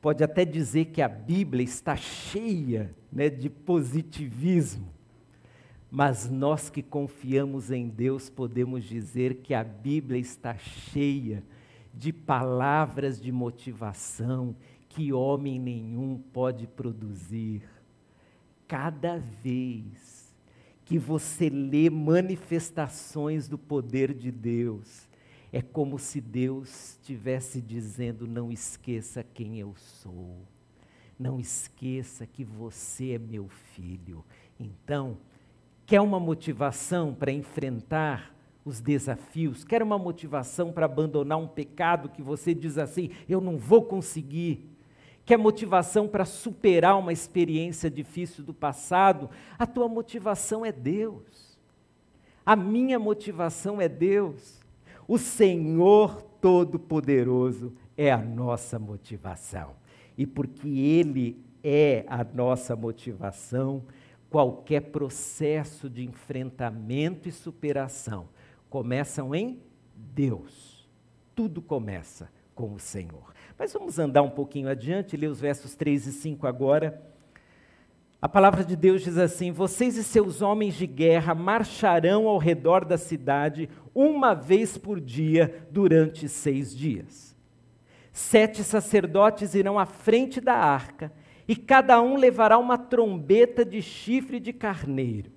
pode 0.00 0.22
até 0.22 0.44
dizer 0.44 0.86
que 0.86 1.02
a 1.02 1.08
Bíblia 1.08 1.64
está 1.64 1.96
cheia 1.96 2.94
né, 3.10 3.28
de 3.28 3.50
positivismo. 3.50 4.95
Mas 5.90 6.28
nós 6.28 6.68
que 6.68 6.82
confiamos 6.82 7.70
em 7.70 7.88
Deus 7.88 8.28
podemos 8.28 8.84
dizer 8.84 9.36
que 9.36 9.54
a 9.54 9.62
Bíblia 9.62 10.18
está 10.18 10.56
cheia 10.56 11.42
de 11.94 12.12
palavras 12.12 13.20
de 13.20 13.32
motivação 13.32 14.54
que 14.88 15.12
homem 15.12 15.58
nenhum 15.58 16.18
pode 16.32 16.66
produzir. 16.66 17.62
Cada 18.66 19.18
vez 19.18 20.34
que 20.84 20.98
você 20.98 21.48
lê 21.48 21.90
manifestações 21.90 23.48
do 23.48 23.58
poder 23.58 24.12
de 24.12 24.30
Deus, 24.30 25.06
é 25.52 25.62
como 25.62 25.98
se 25.98 26.20
Deus 26.20 26.90
estivesse 26.90 27.60
dizendo: 27.60 28.26
não 28.26 28.50
esqueça 28.50 29.22
quem 29.22 29.58
eu 29.58 29.74
sou, 29.76 30.38
não 31.18 31.38
esqueça 31.38 32.26
que 32.26 32.44
você 32.44 33.12
é 33.12 33.18
meu 33.18 33.48
filho. 33.48 34.24
Então, 34.58 35.18
quer 35.86 36.00
uma 36.00 36.18
motivação 36.18 37.14
para 37.14 37.30
enfrentar 37.30 38.34
os 38.64 38.80
desafios, 38.80 39.64
quer 39.64 39.80
uma 39.80 39.96
motivação 39.96 40.72
para 40.72 40.86
abandonar 40.86 41.38
um 41.38 41.46
pecado 41.46 42.08
que 42.08 42.20
você 42.20 42.52
diz 42.52 42.76
assim: 42.76 43.10
eu 43.28 43.40
não 43.40 43.56
vou 43.56 43.84
conseguir, 43.84 44.68
quer 45.24 45.38
motivação 45.38 46.08
para 46.08 46.24
superar 46.24 46.98
uma 46.98 47.12
experiência 47.12 47.88
difícil 47.88 48.42
do 48.42 48.52
passado, 48.52 49.30
a 49.56 49.66
tua 49.66 49.88
motivação 49.88 50.66
é 50.66 50.72
Deus. 50.72 51.56
A 52.44 52.54
minha 52.54 52.98
motivação 52.98 53.80
é 53.80 53.88
Deus. 53.88 54.60
O 55.08 55.18
Senhor 55.18 56.22
Todo-Poderoso 56.40 57.72
é 57.96 58.12
a 58.12 58.18
nossa 58.18 58.78
motivação. 58.78 59.72
E 60.16 60.24
porque 60.26 60.68
Ele 60.68 61.36
é 61.62 62.04
a 62.06 62.22
nossa 62.22 62.76
motivação, 62.76 63.82
qualquer 64.30 64.90
processo 64.90 65.88
de 65.88 66.04
enfrentamento 66.04 67.28
e 67.28 67.32
superação 67.32 68.28
começam 68.68 69.34
em 69.34 69.60
Deus. 69.94 70.88
Tudo 71.34 71.62
começa 71.62 72.30
com 72.54 72.72
o 72.72 72.78
Senhor. 72.78 73.34
Mas 73.58 73.72
vamos 73.72 73.98
andar 73.98 74.22
um 74.22 74.30
pouquinho 74.30 74.68
adiante, 74.68 75.16
ler 75.16 75.28
os 75.28 75.40
versos 75.40 75.74
3 75.74 76.06
e 76.06 76.12
5 76.12 76.46
agora. 76.46 77.02
A 78.20 78.28
palavra 78.28 78.64
de 78.64 78.74
Deus 78.74 79.02
diz 79.02 79.18
assim: 79.18 79.52
Vocês 79.52 79.96
e 79.96 80.02
seus 80.02 80.42
homens 80.42 80.74
de 80.74 80.86
guerra 80.86 81.34
marcharão 81.34 82.26
ao 82.26 82.38
redor 82.38 82.84
da 82.84 82.96
cidade 82.96 83.68
uma 83.94 84.34
vez 84.34 84.76
por 84.76 85.00
dia 85.00 85.66
durante 85.70 86.28
seis 86.28 86.74
dias. 86.74 87.36
Sete 88.10 88.64
sacerdotes 88.64 89.54
irão 89.54 89.78
à 89.78 89.84
frente 89.84 90.40
da 90.40 90.54
arca, 90.54 91.12
e 91.48 91.54
cada 91.54 92.00
um 92.00 92.16
levará 92.16 92.58
uma 92.58 92.76
trombeta 92.76 93.64
de 93.64 93.80
chifre 93.80 94.40
de 94.40 94.52
carneiro. 94.52 95.30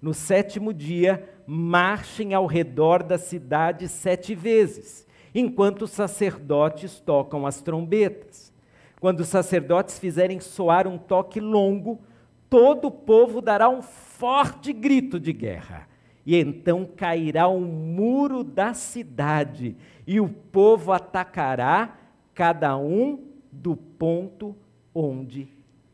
No 0.00 0.12
sétimo 0.14 0.72
dia, 0.72 1.28
marchem 1.46 2.34
ao 2.34 2.46
redor 2.46 3.02
da 3.02 3.18
cidade 3.18 3.88
sete 3.88 4.34
vezes 4.34 5.06
enquanto 5.34 5.82
os 5.82 5.90
sacerdotes 5.90 7.00
tocam 7.00 7.46
as 7.46 7.60
trombetas. 7.60 8.52
Quando 9.00 9.20
os 9.20 9.28
sacerdotes 9.28 9.98
fizerem 9.98 10.38
soar 10.38 10.86
um 10.86 10.96
toque 10.96 11.40
longo, 11.40 12.00
todo 12.48 12.86
o 12.86 12.90
povo 12.90 13.40
dará 13.40 13.68
um 13.68 13.82
forte 13.82 14.72
grito 14.72 15.18
de 15.18 15.32
guerra. 15.32 15.88
E 16.24 16.36
então 16.36 16.88
cairá 16.96 17.48
o 17.48 17.56
um 17.56 17.66
muro 17.66 18.42
da 18.42 18.72
cidade, 18.72 19.76
e 20.06 20.20
o 20.20 20.28
povo 20.28 20.92
atacará 20.92 21.98
cada 22.32 22.76
um 22.78 23.22
do 23.52 23.76
ponto 23.76 24.56
onde 24.94 25.48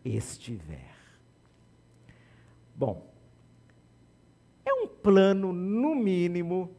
estiver. 0.05 0.95
Bom, 2.77 3.11
é 4.65 4.73
um 4.73 4.87
plano, 4.87 5.53
no 5.53 5.95
mínimo, 5.95 6.71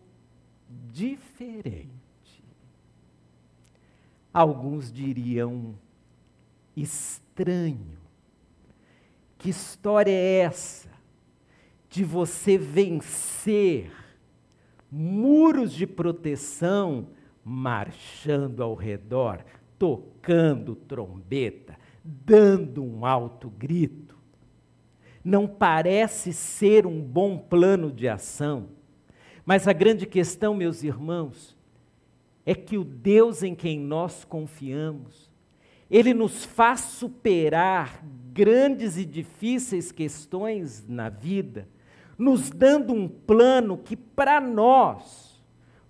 diferente. 0.92 1.90
Alguns 4.34 4.92
diriam 4.92 5.76
estranho. 6.76 8.00
Que 9.38 9.50
história 9.50 10.12
é 10.12 10.40
essa 10.42 10.90
de 11.90 12.04
você 12.04 12.58
vencer 12.58 13.92
muros 14.90 15.74
de 15.74 15.88
proteção 15.88 17.08
marchando 17.44 18.62
ao 18.62 18.76
redor, 18.76 19.44
tocando 19.80 20.76
trombeta, 20.76 21.78
dando 22.04 22.84
um 22.84 23.06
alto 23.06 23.50
grito? 23.50 24.18
Não 25.24 25.48
parece 25.48 26.34
ser 26.34 26.88
um 26.88 27.02
bom 27.02 27.38
plano 27.38 27.92
de 27.92 28.08
ação. 28.08 28.70
Mas 29.46 29.68
a 29.68 29.74
grande 29.74 30.06
questão, 30.06 30.54
meus 30.56 30.84
irmãos, 30.84 31.58
é 32.46 32.56
que 32.56 32.78
o 32.78 32.84
Deus 32.84 33.44
em 33.44 33.54
quem 33.54 33.80
nós 33.80 34.24
confiamos, 34.24 35.30
ele 35.90 36.14
nos 36.14 36.46
faz 36.46 36.82
superar 36.82 38.04
grandes 38.34 38.98
e 38.98 39.06
difíceis 39.06 39.92
questões 39.92 40.88
na 40.88 41.10
vida, 41.10 41.68
nos 42.18 42.50
dando 42.50 42.94
um 42.94 43.08
plano 43.08 43.78
que 43.78 43.96
para 43.96 44.40
nós 44.40 45.44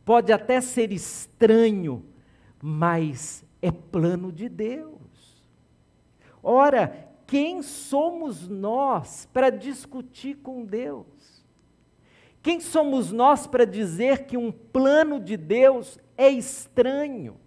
pode 0.04 0.32
até 0.34 0.60
ser 0.60 0.92
estranho, 0.92 2.04
mas 2.62 3.46
é 3.62 3.72
plano 3.72 4.32
de 4.32 4.50
Deus. 4.50 5.00
Ora, 6.44 7.10
quem 7.28 7.62
somos 7.62 8.48
nós 8.50 9.28
para 9.32 9.50
discutir 9.50 10.38
com 10.38 10.66
Deus? 10.66 11.06
Quem 12.42 12.60
somos 12.60 13.12
nós 13.12 13.46
para 13.46 13.66
dizer 13.66 14.26
que 14.26 14.36
um 14.36 14.52
plano 14.52 15.20
de 15.20 15.38
Deus 15.38 16.00
é 16.18 16.30
estranho, 16.30 17.38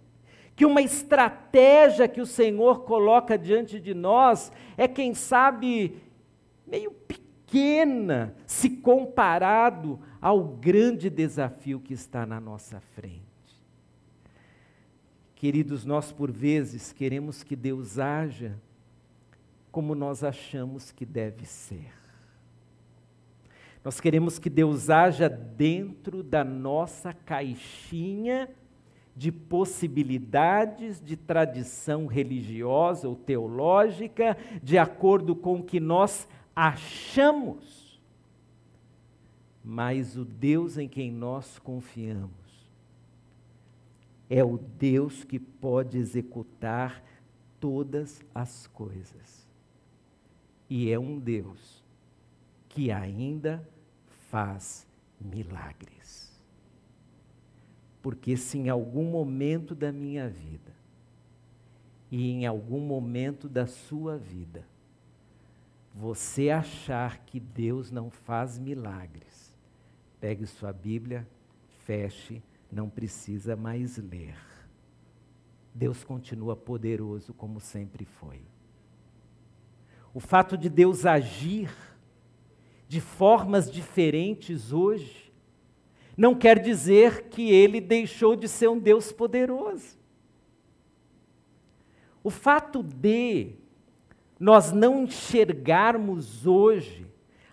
que 0.55 0.65
uma 0.65 0.81
estratégia 0.81 2.07
que 2.07 2.21
o 2.21 2.25
Senhor 2.25 2.85
coloca 2.85 3.37
diante 3.37 3.79
de 3.79 3.93
nós 3.93 4.51
é, 4.77 4.87
quem 4.87 5.13
sabe, 5.13 6.01
meio 6.65 6.91
pequena 6.91 8.33
se 8.47 8.69
comparado 8.69 9.99
ao 10.21 10.43
grande 10.43 11.09
desafio 11.09 11.79
que 11.81 11.93
está 11.93 12.25
na 12.25 12.39
nossa 12.39 12.79
frente. 12.79 13.21
Queridos, 15.35 15.85
nós 15.85 16.13
por 16.13 16.31
vezes 16.31 16.93
queremos 16.93 17.43
que 17.43 17.55
Deus 17.55 17.99
haja 17.99 18.57
como 19.75 19.93
nós 19.93 20.23
achamos 20.23 20.93
que 20.93 21.05
deve 21.05 21.45
ser. 21.45 21.91
Nós 23.83 23.99
queremos 23.99 24.39
que 24.39 24.49
Deus 24.49 24.89
haja 24.89 25.27
dentro 25.27 26.23
da 26.23 26.45
nossa 26.45 27.11
caixinha 27.11 28.49
de 29.13 29.33
possibilidades 29.33 31.01
de 31.01 31.17
tradição 31.17 32.07
religiosa 32.07 33.09
ou 33.09 33.17
teológica, 33.17 34.37
de 34.63 34.77
acordo 34.77 35.35
com 35.35 35.59
o 35.59 35.63
que 35.63 35.81
nós 35.81 36.25
achamos. 36.55 37.99
Mas 39.61 40.15
o 40.15 40.23
Deus 40.23 40.77
em 40.77 40.87
quem 40.87 41.11
nós 41.11 41.59
confiamos 41.59 42.31
é 44.29 44.41
o 44.41 44.57
Deus 44.57 45.25
que 45.25 45.37
pode 45.37 45.97
executar 45.97 47.03
todas 47.59 48.21
as 48.33 48.67
coisas. 48.67 49.44
E 50.69 50.89
é 50.91 50.99
um 50.99 51.19
Deus 51.19 51.83
que 52.69 52.91
ainda 52.91 53.67
faz 54.29 54.87
milagres. 55.19 56.31
Porque 58.01 58.35
se 58.35 58.57
em 58.57 58.69
algum 58.69 59.09
momento 59.09 59.73
da 59.73 59.91
minha 59.91 60.29
vida 60.29 60.73
e 62.11 62.29
em 62.31 62.45
algum 62.45 62.79
momento 62.79 63.47
da 63.47 63.65
sua 63.65 64.17
vida 64.17 64.67
você 65.93 66.49
achar 66.49 67.19
que 67.19 67.39
Deus 67.39 67.89
não 67.89 68.09
faz 68.09 68.59
milagres, 68.59 69.55
pegue 70.19 70.45
sua 70.45 70.73
Bíblia, 70.73 71.25
feche, 71.85 72.43
não 72.69 72.89
precisa 72.89 73.55
mais 73.55 73.97
ler. 73.97 74.37
Deus 75.73 76.03
continua 76.03 76.55
poderoso 76.55 77.33
como 77.33 77.59
sempre 77.59 78.03
foi. 78.03 78.41
O 80.15 80.19
fato 80.21 80.57
de 80.57 80.69
Deus 80.69 81.05
agir 81.05 81.69
de 82.87 83.01
formas 83.01 83.69
diferentes 83.69 84.71
hoje 84.71 85.29
não 86.15 86.33
quer 86.33 86.57
dizer 86.57 87.23
que 87.23 87.51
ele 87.51 87.81
deixou 87.81 88.33
de 88.33 88.47
ser 88.47 88.69
um 88.69 88.79
Deus 88.79 89.11
poderoso. 89.11 89.97
O 92.23 92.29
fato 92.29 92.81
de 92.81 93.55
nós 94.39 94.71
não 94.71 95.03
enxergarmos 95.03 96.47
hoje 96.47 97.05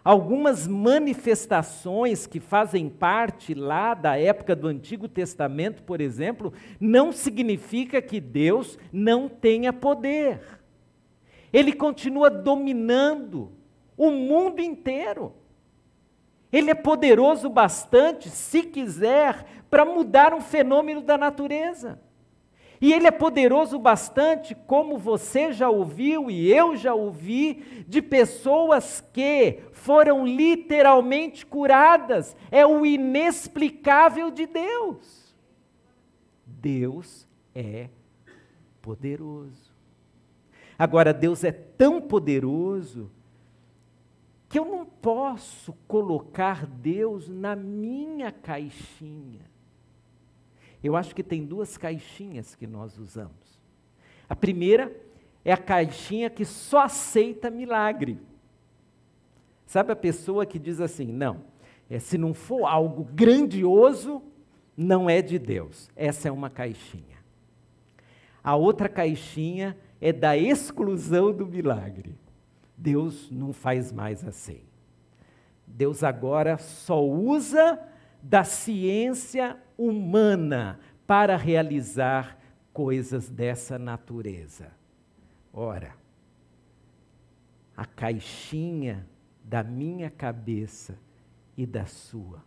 algumas 0.05 0.68
manifestações 0.68 2.29
que 2.29 2.38
fazem 2.38 2.88
parte 2.88 3.55
lá 3.55 3.92
da 3.92 4.16
época 4.16 4.55
do 4.55 4.68
Antigo 4.68 5.09
Testamento, 5.09 5.83
por 5.83 6.01
exemplo, 6.01 6.53
não 6.79 7.11
significa 7.11 8.01
que 8.01 8.20
Deus 8.20 8.79
não 8.92 9.29
tenha 9.29 9.72
poder. 9.72 10.62
Ele 11.52 11.72
continua 11.72 12.30
dominando 12.30 13.52
o 13.96 14.10
mundo 14.10 14.60
inteiro. 14.60 15.34
Ele 16.52 16.70
é 16.70 16.74
poderoso 16.74 17.48
bastante, 17.48 18.28
se 18.30 18.62
quiser, 18.62 19.46
para 19.70 19.84
mudar 19.84 20.34
um 20.34 20.40
fenômeno 20.40 21.00
da 21.00 21.16
natureza. 21.16 22.00
E 22.82 22.92
ele 22.92 23.06
é 23.06 23.12
poderoso 23.12 23.78
bastante, 23.78 24.56
como 24.56 24.98
você 24.98 25.52
já 25.52 25.70
ouviu 25.70 26.28
e 26.28 26.52
eu 26.52 26.74
já 26.74 26.92
ouvi, 26.92 27.84
de 27.86 28.02
pessoas 28.02 29.00
que 29.12 29.60
foram 29.70 30.26
literalmente 30.26 31.46
curadas. 31.46 32.34
É 32.50 32.66
o 32.66 32.84
inexplicável 32.84 34.32
de 34.32 34.46
Deus. 34.46 35.32
Deus 36.44 37.28
é 37.54 37.88
poderoso. 38.80 39.62
Agora, 40.78 41.12
Deus 41.12 41.44
é 41.44 41.52
tão 41.52 42.00
poderoso 42.00 43.11
que 44.48 44.58
eu 44.58 44.64
não 44.64 44.85
posso 44.85 45.72
colocar 45.88 46.66
Deus 46.66 47.28
na 47.28 47.56
minha 47.56 48.30
caixinha. 48.30 49.50
Eu 50.82 50.96
acho 50.96 51.14
que 51.14 51.22
tem 51.22 51.44
duas 51.44 51.78
caixinhas 51.78 52.54
que 52.54 52.66
nós 52.66 52.98
usamos. 52.98 53.61
A 54.28 54.37
primeira 54.37 54.94
é 55.44 55.52
a 55.52 55.56
caixinha 55.56 56.28
que 56.28 56.44
só 56.44 56.82
aceita 56.82 57.50
milagre. 57.50 58.18
Sabe 59.64 59.92
a 59.92 59.96
pessoa 59.96 60.44
que 60.44 60.58
diz 60.58 60.80
assim: 60.80 61.06
não, 61.06 61.44
é, 61.88 61.98
se 61.98 62.18
não 62.18 62.35
for 62.35 62.66
algo 62.66 63.04
grandioso, 63.04 64.22
não 64.76 65.08
é 65.08 65.22
de 65.22 65.38
Deus. 65.38 65.90
Essa 65.96 66.28
é 66.28 66.30
uma 66.30 66.50
caixinha. 66.50 67.22
A 68.42 68.56
outra 68.56 68.88
caixinha 68.88 69.76
é 70.02 70.12
da 70.12 70.36
exclusão 70.36 71.32
do 71.32 71.46
milagre. 71.46 72.18
Deus 72.76 73.30
não 73.30 73.52
faz 73.52 73.92
mais 73.92 74.26
assim. 74.26 74.64
Deus 75.64 76.02
agora 76.02 76.58
só 76.58 77.00
usa 77.00 77.80
da 78.20 78.42
ciência 78.42 79.56
humana 79.78 80.80
para 81.06 81.36
realizar 81.36 82.36
coisas 82.72 83.30
dessa 83.30 83.78
natureza. 83.78 84.72
Ora, 85.52 85.94
a 87.76 87.86
caixinha 87.86 89.06
da 89.44 89.62
minha 89.62 90.10
cabeça 90.10 90.98
e 91.56 91.64
da 91.64 91.86
sua 91.86 92.42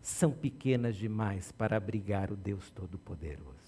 são 0.00 0.32
pequenas 0.32 0.96
demais 0.96 1.52
para 1.52 1.76
abrigar 1.76 2.32
o 2.32 2.36
Deus 2.36 2.68
Todo-Poderoso. 2.70 3.61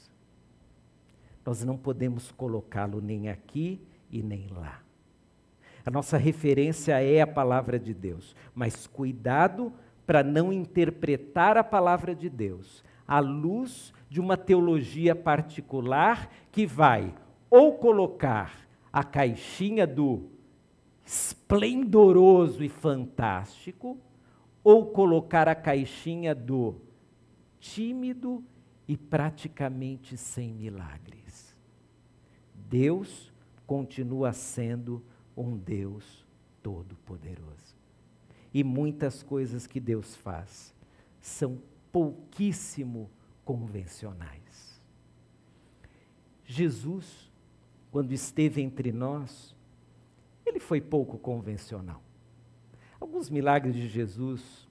Nós 1.45 1.63
não 1.65 1.77
podemos 1.77 2.31
colocá-lo 2.33 3.01
nem 3.01 3.29
aqui 3.29 3.81
e 4.11 4.23
nem 4.23 4.47
lá. 4.49 4.81
A 5.85 5.91
nossa 5.91 6.17
referência 6.17 7.01
é 7.03 7.21
a 7.21 7.27
palavra 7.27 7.79
de 7.79 7.93
Deus, 7.93 8.35
mas 8.55 8.87
cuidado 8.87 9.73
para 10.07 10.23
não 10.23 10.53
interpretar 10.53 11.57
a 11.57 11.65
palavra 11.65 12.15
de 12.15 12.31
Deus 12.31 12.83
à 13.07 13.21
luz 13.21 13.93
de 14.09 14.21
uma 14.21 14.37
teologia 14.37 15.15
particular 15.15 16.31
que 16.51 16.67
vai 16.67 17.15
ou 17.51 17.75
colocar 17.79 18.67
a 18.93 19.05
caixinha 19.05 19.87
do 19.87 20.31
esplendoroso 21.05 22.65
e 22.65 22.69
fantástico, 22.69 23.99
ou 24.63 24.87
colocar 24.87 25.49
a 25.49 25.55
caixinha 25.55 26.35
do 26.35 26.77
tímido 27.61 28.43
e 28.89 28.97
praticamente 28.97 30.17
sem 30.17 30.53
milagres. 30.53 31.24
Deus 32.75 33.33
continua 33.69 34.33
sendo 34.33 35.01
um 35.37 35.57
Deus 35.57 36.27
todo-poderoso. 36.61 37.77
E 38.53 38.65
muitas 38.65 39.23
coisas 39.23 39.65
que 39.65 39.79
Deus 39.79 40.17
faz 40.17 40.75
são 41.21 41.63
pouquíssimo 41.93 43.09
convencionais. 43.45 44.83
Jesus 46.45 47.31
quando 47.93 48.11
esteve 48.11 48.61
entre 48.61 48.91
nós, 48.91 49.55
ele 50.45 50.59
foi 50.59 50.81
pouco 50.81 51.17
convencional. 51.17 52.03
Alguns 52.99 53.31
milagres 53.31 53.77
de 53.77 53.87
Jesus 53.87 54.69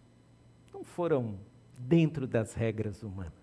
não 0.73 0.83
foram 0.83 1.39
dentro 1.77 2.27
das 2.27 2.53
regras 2.53 3.01
humanas. 3.01 3.42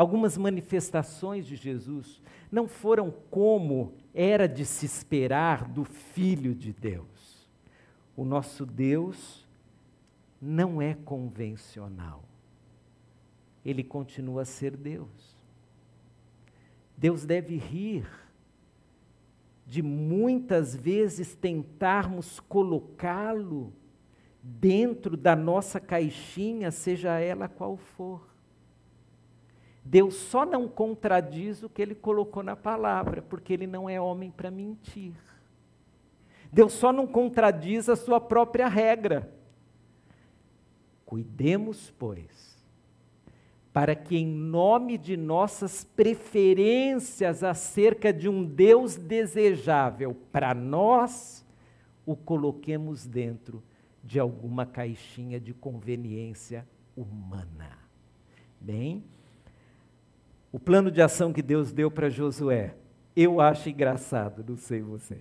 Algumas 0.00 0.38
manifestações 0.38 1.46
de 1.46 1.56
Jesus 1.56 2.22
não 2.50 2.66
foram 2.66 3.10
como 3.30 3.92
era 4.14 4.48
de 4.48 4.64
se 4.64 4.86
esperar 4.86 5.68
do 5.68 5.84
Filho 5.84 6.54
de 6.54 6.72
Deus. 6.72 7.46
O 8.16 8.24
nosso 8.24 8.64
Deus 8.64 9.46
não 10.40 10.80
é 10.80 10.94
convencional. 10.94 12.24
Ele 13.62 13.84
continua 13.84 14.40
a 14.40 14.46
ser 14.46 14.74
Deus. 14.74 15.36
Deus 16.96 17.26
deve 17.26 17.58
rir 17.58 18.08
de 19.66 19.82
muitas 19.82 20.74
vezes 20.74 21.34
tentarmos 21.34 22.40
colocá-lo 22.40 23.70
dentro 24.42 25.14
da 25.14 25.36
nossa 25.36 25.78
caixinha, 25.78 26.70
seja 26.70 27.18
ela 27.18 27.46
qual 27.46 27.76
for. 27.76 28.29
Deus 29.84 30.14
só 30.14 30.44
não 30.44 30.68
contradiz 30.68 31.62
o 31.62 31.68
que 31.68 31.80
ele 31.80 31.94
colocou 31.94 32.42
na 32.42 32.54
palavra, 32.54 33.22
porque 33.22 33.52
ele 33.52 33.66
não 33.66 33.88
é 33.88 34.00
homem 34.00 34.30
para 34.30 34.50
mentir. 34.50 35.14
Deus 36.52 36.72
só 36.72 36.92
não 36.92 37.06
contradiz 37.06 37.88
a 37.88 37.96
sua 37.96 38.20
própria 38.20 38.68
regra. 38.68 39.32
Cuidemos, 41.06 41.92
pois, 41.98 42.50
para 43.72 43.94
que, 43.94 44.16
em 44.16 44.26
nome 44.26 44.98
de 44.98 45.16
nossas 45.16 45.84
preferências 45.84 47.42
acerca 47.42 48.12
de 48.12 48.28
um 48.28 48.44
Deus 48.44 48.96
desejável 48.96 50.14
para 50.32 50.54
nós, 50.54 51.44
o 52.04 52.16
coloquemos 52.16 53.06
dentro 53.06 53.62
de 54.02 54.18
alguma 54.18 54.66
caixinha 54.66 55.38
de 55.38 55.54
conveniência 55.54 56.66
humana. 56.96 57.78
Bem, 58.60 59.04
o 60.52 60.58
plano 60.58 60.90
de 60.90 61.00
ação 61.00 61.32
que 61.32 61.42
Deus 61.42 61.72
deu 61.72 61.90
para 61.90 62.08
Josué, 62.08 62.74
eu 63.14 63.40
acho 63.40 63.68
engraçado, 63.68 64.44
não 64.46 64.56
sei 64.56 64.80
você. 64.80 65.18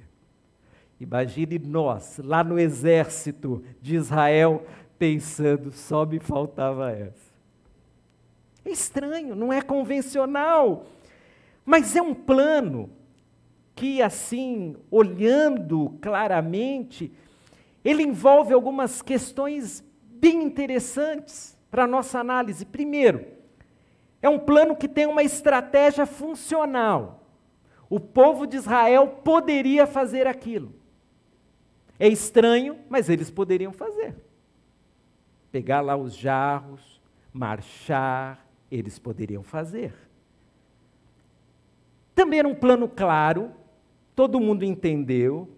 Imagine 1.00 1.60
nós, 1.60 2.20
lá 2.24 2.44
no 2.44 2.60
exército 2.60 3.64
de 3.82 3.96
Israel, 3.96 4.66
pensando, 4.98 5.72
só 5.72 6.06
me 6.06 6.20
faltava 6.20 6.92
essa. 6.92 7.30
É 8.66 8.70
estranho, 8.70 9.36
não 9.36 9.54
é 9.54 9.62
convencional, 9.62 10.86
mas 11.66 11.96
é 11.96 12.02
um 12.02 12.14
plano 12.14 12.90
que, 13.76 14.02
assim, 14.02 14.76
olhando 14.92 15.98
claramente, 16.02 17.14
ele 17.84 18.04
envolve 18.04 18.54
algumas 18.54 19.02
questões 19.02 19.82
bem 20.04 20.44
interessantes 20.44 21.58
para 21.72 21.86
a 21.86 21.88
nossa 21.88 22.20
análise. 22.20 22.66
Primeiro, 22.66 23.26
é 24.22 24.30
um 24.30 24.40
plano 24.40 24.76
que 24.76 24.88
tem 24.88 25.06
uma 25.06 25.24
estratégia 25.24 26.06
funcional. 26.06 27.24
O 27.90 28.00
povo 28.00 28.46
de 28.46 28.58
Israel 28.58 29.08
poderia 29.24 29.88
fazer 29.88 30.28
aquilo. 30.28 30.74
É 31.98 32.08
estranho, 32.08 32.78
mas 32.90 33.10
eles 33.10 33.30
poderiam 33.30 33.74
fazer. 33.74 34.16
Pegar 35.52 35.82
lá 35.82 35.98
os 35.98 36.16
jarros, 36.16 37.02
marchar, 37.34 38.46
eles 38.70 39.00
poderiam 39.00 39.44
fazer. 39.44 39.94
Também 42.14 42.40
era 42.40 42.48
um 42.48 42.56
plano 42.56 42.88
claro, 42.88 43.52
todo 44.16 44.40
mundo 44.40 44.64
entendeu, 44.64 45.50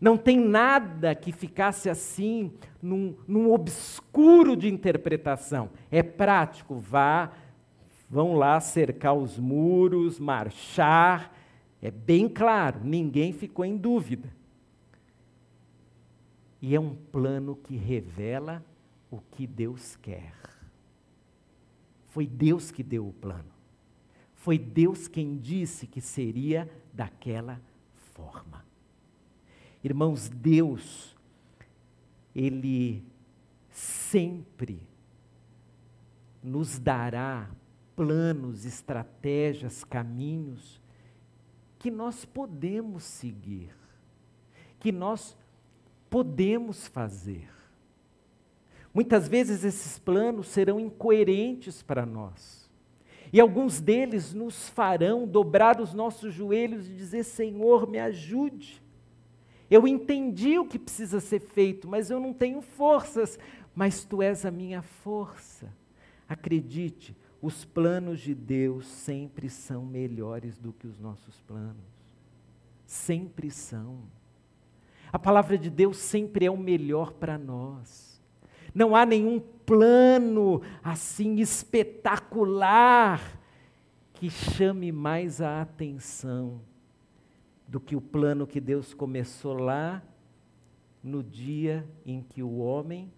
não 0.00 0.16
tem 0.16 0.38
nada 0.38 1.14
que 1.14 1.32
ficasse 1.32 1.88
assim, 1.88 2.52
num, 2.82 3.16
num 3.26 3.52
obscuro 3.52 4.56
de 4.56 4.68
interpretação. 4.68 5.70
É 5.90 6.02
prático, 6.02 6.74
vá, 6.74 7.32
vão 8.08 8.34
lá 8.34 8.60
cercar 8.60 9.14
os 9.14 9.38
muros, 9.38 10.18
marchar. 10.18 11.36
É 11.82 11.90
bem 11.90 12.28
claro, 12.28 12.80
ninguém 12.82 13.32
ficou 13.32 13.64
em 13.64 13.76
dúvida. 13.76 14.34
E 16.60 16.74
é 16.74 16.80
um 16.80 16.94
plano 16.94 17.54
que 17.56 17.76
revela 17.76 18.64
o 19.10 19.20
que 19.20 19.46
Deus 19.46 19.96
quer. 19.96 20.32
Foi 22.08 22.26
Deus 22.26 22.70
que 22.70 22.82
deu 22.82 23.06
o 23.06 23.12
plano. 23.12 23.52
Foi 24.34 24.58
Deus 24.58 25.06
quem 25.06 25.36
disse 25.36 25.86
que 25.86 26.00
seria 26.00 26.70
daquela 26.92 27.60
forma. 28.14 28.64
Irmãos, 29.84 30.28
Deus, 30.28 31.14
Ele 32.34 33.04
sempre 33.70 34.80
nos 36.42 36.78
dará 36.78 37.50
planos, 37.96 38.66
estratégias, 38.66 39.82
caminhos 39.82 40.80
que 41.78 41.90
nós 41.90 42.24
podemos 42.24 43.02
seguir, 43.02 43.74
que 44.78 44.92
nós 44.92 45.36
podemos 46.10 46.86
fazer. 46.86 47.48
Muitas 48.92 49.28
vezes 49.28 49.64
esses 49.64 49.98
planos 49.98 50.48
serão 50.48 50.78
incoerentes 50.78 51.82
para 51.82 52.06
nós. 52.06 52.70
E 53.32 53.40
alguns 53.40 53.80
deles 53.80 54.32
nos 54.32 54.68
farão 54.68 55.26
dobrar 55.26 55.80
os 55.80 55.92
nossos 55.92 56.32
joelhos 56.32 56.88
e 56.88 56.94
dizer: 56.94 57.24
Senhor, 57.24 57.88
me 57.88 57.98
ajude. 57.98 58.82
Eu 59.70 59.86
entendi 59.86 60.58
o 60.58 60.64
que 60.64 60.78
precisa 60.78 61.18
ser 61.20 61.40
feito, 61.40 61.88
mas 61.88 62.08
eu 62.08 62.20
não 62.20 62.32
tenho 62.32 62.62
forças, 62.62 63.38
mas 63.74 64.04
tu 64.04 64.22
és 64.22 64.46
a 64.46 64.50
minha 64.50 64.80
força. 64.80 65.70
Acredite, 66.28 67.16
os 67.40 67.64
planos 67.64 68.20
de 68.20 68.34
Deus 68.34 68.86
sempre 68.86 69.48
são 69.48 69.84
melhores 69.84 70.58
do 70.58 70.72
que 70.72 70.86
os 70.86 70.98
nossos 70.98 71.40
planos. 71.42 71.76
Sempre 72.84 73.50
são. 73.50 74.00
A 75.12 75.18
palavra 75.18 75.56
de 75.56 75.70
Deus 75.70 75.96
sempre 75.96 76.46
é 76.46 76.50
o 76.50 76.56
melhor 76.56 77.12
para 77.12 77.38
nós 77.38 78.16
não 78.76 78.94
há 78.94 79.06
nenhum 79.06 79.40
plano 79.40 80.60
assim 80.84 81.36
espetacular 81.36 83.40
que 84.12 84.28
chame 84.28 84.92
mais 84.92 85.40
a 85.40 85.62
atenção 85.62 86.60
do 87.66 87.80
que 87.80 87.96
o 87.96 88.02
plano 88.02 88.46
que 88.46 88.60
Deus 88.60 88.92
começou 88.92 89.54
lá 89.54 90.02
no 91.02 91.22
dia 91.22 91.88
em 92.04 92.20
que 92.20 92.42
o 92.42 92.58
homem 92.58 93.10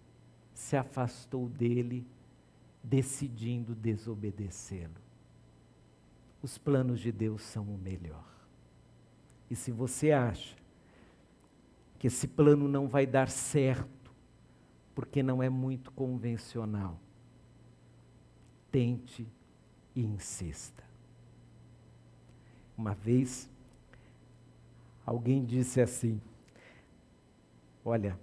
se 0.53 0.77
afastou 0.77 1.49
dele, 1.49 2.07
decidindo 2.83 3.75
desobedecê-lo. 3.75 4.95
Os 6.41 6.57
planos 6.57 6.99
de 6.99 7.11
Deus 7.11 7.41
são 7.41 7.63
o 7.63 7.77
melhor. 7.77 8.25
E 9.49 9.55
se 9.55 9.71
você 9.71 10.11
acha 10.11 10.55
que 11.97 12.07
esse 12.07 12.27
plano 12.27 12.67
não 12.67 12.87
vai 12.87 13.05
dar 13.05 13.29
certo, 13.29 14.11
porque 14.95 15.21
não 15.21 15.43
é 15.43 15.49
muito 15.49 15.91
convencional, 15.91 16.99
tente 18.71 19.27
e 19.95 20.01
insista. 20.01 20.83
Uma 22.77 22.93
vez, 22.93 23.49
alguém 25.05 25.43
disse 25.43 25.81
assim: 25.81 26.21
Olha, 27.83 28.17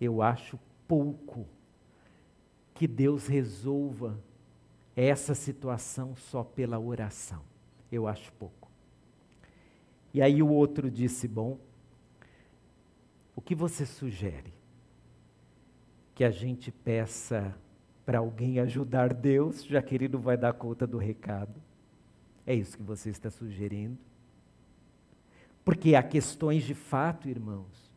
eu 0.00 0.22
acho 0.22 0.58
pouco 0.86 1.46
que 2.76 2.86
Deus 2.86 3.26
resolva 3.26 4.22
essa 4.94 5.34
situação 5.34 6.14
só 6.14 6.44
pela 6.44 6.78
oração. 6.78 7.42
Eu 7.90 8.06
acho 8.06 8.30
pouco. 8.34 8.70
E 10.12 10.20
aí 10.20 10.42
o 10.42 10.48
outro 10.48 10.90
disse: 10.90 11.26
Bom, 11.26 11.58
o 13.34 13.40
que 13.40 13.54
você 13.54 13.86
sugere? 13.86 14.52
Que 16.14 16.22
a 16.22 16.30
gente 16.30 16.70
peça 16.70 17.56
para 18.04 18.18
alguém 18.18 18.60
ajudar 18.60 19.12
Deus, 19.12 19.64
já 19.64 19.82
que 19.82 19.94
ele 19.94 20.08
não 20.08 20.20
vai 20.20 20.36
dar 20.36 20.52
conta 20.52 20.86
do 20.86 20.98
recado. 20.98 21.60
É 22.46 22.54
isso 22.54 22.76
que 22.76 22.82
você 22.82 23.10
está 23.10 23.30
sugerindo? 23.30 23.98
Porque 25.64 25.94
há 25.94 26.02
questões 26.02 26.62
de 26.62 26.74
fato, 26.74 27.28
irmãos, 27.28 27.90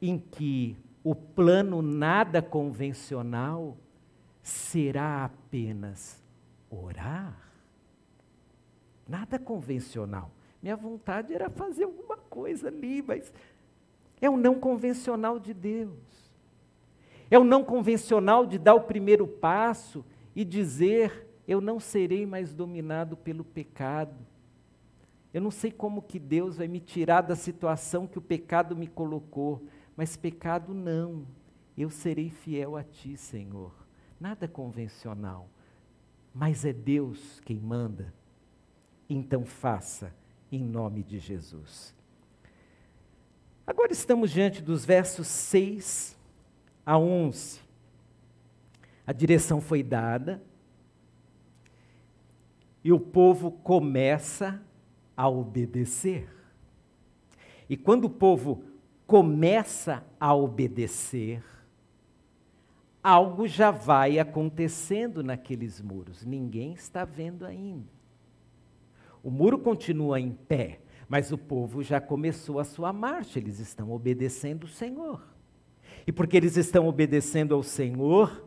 em 0.00 0.18
que 0.18 0.76
o 1.04 1.14
plano 1.14 1.82
nada 1.82 2.40
convencional 2.40 3.76
será 4.42 5.26
apenas 5.26 6.20
orar. 6.70 7.38
Nada 9.06 9.38
convencional. 9.38 10.30
Minha 10.62 10.76
vontade 10.76 11.34
era 11.34 11.50
fazer 11.50 11.84
alguma 11.84 12.16
coisa 12.16 12.68
ali, 12.68 13.02
mas 13.02 13.30
é 14.18 14.30
o 14.30 14.36
não 14.38 14.58
convencional 14.58 15.38
de 15.38 15.52
Deus. 15.52 16.32
É 17.30 17.38
o 17.38 17.44
não 17.44 17.62
convencional 17.62 18.46
de 18.46 18.58
dar 18.58 18.74
o 18.74 18.80
primeiro 18.80 19.26
passo 19.26 20.02
e 20.34 20.42
dizer: 20.42 21.28
eu 21.46 21.60
não 21.60 21.78
serei 21.78 22.24
mais 22.24 22.54
dominado 22.54 23.14
pelo 23.14 23.44
pecado. 23.44 24.16
Eu 25.34 25.40
não 25.40 25.50
sei 25.50 25.70
como 25.70 26.00
que 26.00 26.18
Deus 26.18 26.56
vai 26.56 26.68
me 26.68 26.80
tirar 26.80 27.20
da 27.20 27.34
situação 27.34 28.06
que 28.06 28.18
o 28.18 28.22
pecado 28.22 28.76
me 28.76 28.86
colocou, 28.86 29.62
mas 29.96 30.16
pecado 30.16 30.74
não. 30.74 31.26
Eu 31.76 31.90
serei 31.90 32.30
fiel 32.30 32.76
a 32.76 32.84
ti, 32.84 33.16
Senhor. 33.16 33.72
Nada 34.20 34.46
convencional, 34.46 35.48
mas 36.32 36.64
é 36.64 36.72
Deus 36.72 37.40
quem 37.44 37.58
manda. 37.58 38.12
Então 39.08 39.44
faça 39.44 40.14
em 40.50 40.62
nome 40.62 41.02
de 41.02 41.18
Jesus. 41.18 41.94
Agora 43.66 43.92
estamos 43.92 44.30
diante 44.30 44.62
dos 44.62 44.84
versos 44.84 45.26
6 45.26 46.16
a 46.84 46.98
11. 46.98 47.60
A 49.06 49.12
direção 49.12 49.60
foi 49.60 49.82
dada 49.82 50.42
e 52.82 52.92
o 52.92 53.00
povo 53.00 53.50
começa 53.50 54.62
a 55.16 55.28
obedecer. 55.28 56.28
E 57.68 57.76
quando 57.76 58.04
o 58.04 58.10
povo 58.10 58.62
começa 59.06 60.04
a 60.18 60.34
obedecer, 60.34 61.42
algo 63.02 63.46
já 63.46 63.70
vai 63.70 64.18
acontecendo 64.18 65.22
naqueles 65.22 65.80
muros. 65.80 66.24
Ninguém 66.24 66.72
está 66.72 67.04
vendo 67.04 67.44
ainda. 67.44 67.92
O 69.22 69.30
muro 69.30 69.58
continua 69.58 70.20
em 70.20 70.32
pé, 70.32 70.80
mas 71.08 71.32
o 71.32 71.38
povo 71.38 71.82
já 71.82 72.00
começou 72.00 72.58
a 72.58 72.64
sua 72.64 72.92
marcha, 72.92 73.38
eles 73.38 73.58
estão 73.58 73.90
obedecendo 73.90 74.64
o 74.64 74.68
Senhor. 74.68 75.22
E 76.06 76.12
porque 76.12 76.36
eles 76.36 76.56
estão 76.56 76.86
obedecendo 76.86 77.54
ao 77.54 77.62
Senhor, 77.62 78.46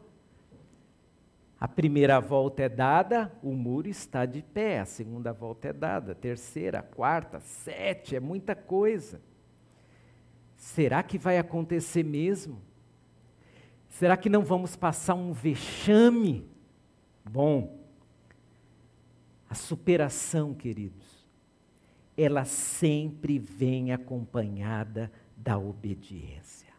a 1.60 1.68
primeira 1.68 2.20
volta 2.20 2.64
é 2.64 2.70
dada, 2.70 3.32
o 3.42 3.54
muro 3.54 3.88
está 3.88 4.26
de 4.26 4.44
pé, 4.44 4.80
a 4.80 4.86
segunda 4.86 5.34
volta 5.34 5.70
é 5.70 5.74
dada, 5.74 6.12
a 6.12 6.16
terceira, 6.16 6.80
a 6.80 6.84
quarta, 6.84 7.38
a 7.38 7.42
sete, 7.42 8.16
é 8.16 8.20
muita 8.20 8.56
coisa. 8.56 9.20
Será 10.68 11.02
que 11.02 11.18
vai 11.18 11.38
acontecer 11.38 12.04
mesmo? 12.04 12.62
Será 13.88 14.18
que 14.18 14.30
não 14.30 14.44
vamos 14.44 14.76
passar 14.76 15.16
um 15.16 15.32
vexame? 15.32 16.46
Bom, 17.24 17.80
a 19.50 19.56
superação, 19.56 20.54
queridos, 20.54 21.26
ela 22.18 22.44
sempre 22.44 23.40
vem 23.40 23.94
acompanhada 23.94 25.10
da 25.38 25.58
obediência. 25.58 26.74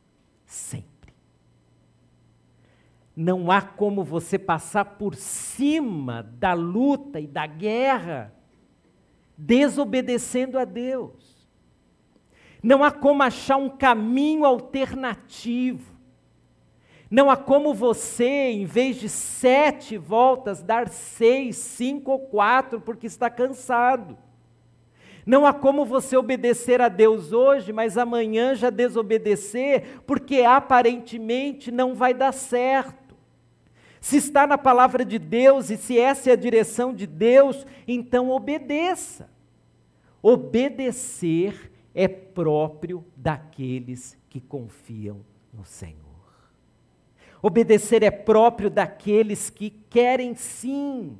Sempre. 0.45 1.15
Não 3.17 3.51
há 3.51 3.63
como 3.63 4.05
você 4.05 4.39
passar 4.39 4.85
por 4.85 5.15
cima 5.15 6.23
da 6.23 6.53
luta 6.53 7.19
e 7.19 7.27
da 7.27 7.47
guerra 7.47 8.35
desobedecendo 9.37 10.59
a 10.59 10.67
Deus. 10.67 11.28
Não 12.63 12.83
há 12.83 12.91
como 12.91 13.23
achar 13.23 13.57
um 13.57 13.69
caminho 13.69 14.45
alternativo. 14.45 15.97
Não 17.11 17.31
há 17.31 17.37
como 17.37 17.73
você, 17.73 18.51
em 18.51 18.67
vez 18.67 18.97
de 18.97 19.09
sete 19.09 19.97
voltas, 19.97 20.63
dar 20.63 20.89
seis, 20.89 21.57
cinco 21.57 22.11
ou 22.11 22.19
quatro, 22.19 22.81
porque 22.81 23.07
está 23.07 23.31
cansado. 23.31 24.19
Não 25.25 25.47
há 25.47 25.53
como 25.53 25.85
você 25.85 26.17
obedecer 26.17 26.81
a 26.81 26.89
Deus 26.89 27.33
hoje, 27.33 27.73
mas 27.73 27.97
amanhã 27.99 28.55
já 28.55 28.71
desobedecer, 28.71 30.01
porque 30.07 30.43
aparentemente 30.43 31.71
não 31.71 31.95
vai 31.95 32.13
dar 32.13 32.33
certo. 32.33 33.15
Se 34.01 34.17
está 34.17 34.47
na 34.47 34.57
palavra 34.57 35.05
de 35.05 35.19
Deus 35.19 35.71
e 35.71 35.77
se 35.77 35.99
essa 35.99 36.31
é 36.31 36.33
a 36.33 36.37
direção 36.37 36.95
de 36.95 37.07
Deus, 37.07 37.67
então 37.87 38.31
obedeça. 38.31 39.31
Obedecer 40.23 41.71
é 41.95 42.07
próprio 42.07 43.05
daqueles 43.17 44.17
que 44.29 44.41
confiam 44.41 45.21
no 45.53 45.65
Senhor. 45.65 46.05
Obedecer 47.41 48.03
é 48.03 48.11
próprio 48.11 48.69
daqueles 48.69 49.49
que 49.49 49.71
querem 49.71 50.35
sim 50.35 51.19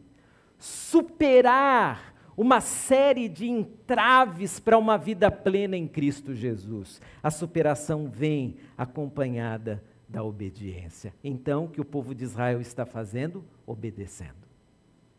superar 0.59 2.15
uma 2.37 2.61
série 2.61 3.29
de 3.29 3.49
entraves 3.49 4.61
para 4.61 4.79
uma 4.79 4.97
vida 4.97 5.31
plena 5.31 5.77
em 5.77 5.89
Cristo 5.89 6.35
Jesus. 6.35 7.01
A 7.23 7.31
superação 7.31 8.09
vem 8.09 8.57
acompanhada 8.77 9.83
da 10.09 10.23
obediência. 10.23 11.13
Então, 11.23 11.65
o 11.65 11.69
que 11.69 11.81
o 11.81 11.85
povo 11.85 12.15
de 12.15 12.25
Israel 12.25 12.61
está 12.61 12.87
fazendo? 12.87 13.45
Obedecendo. 13.67 14.47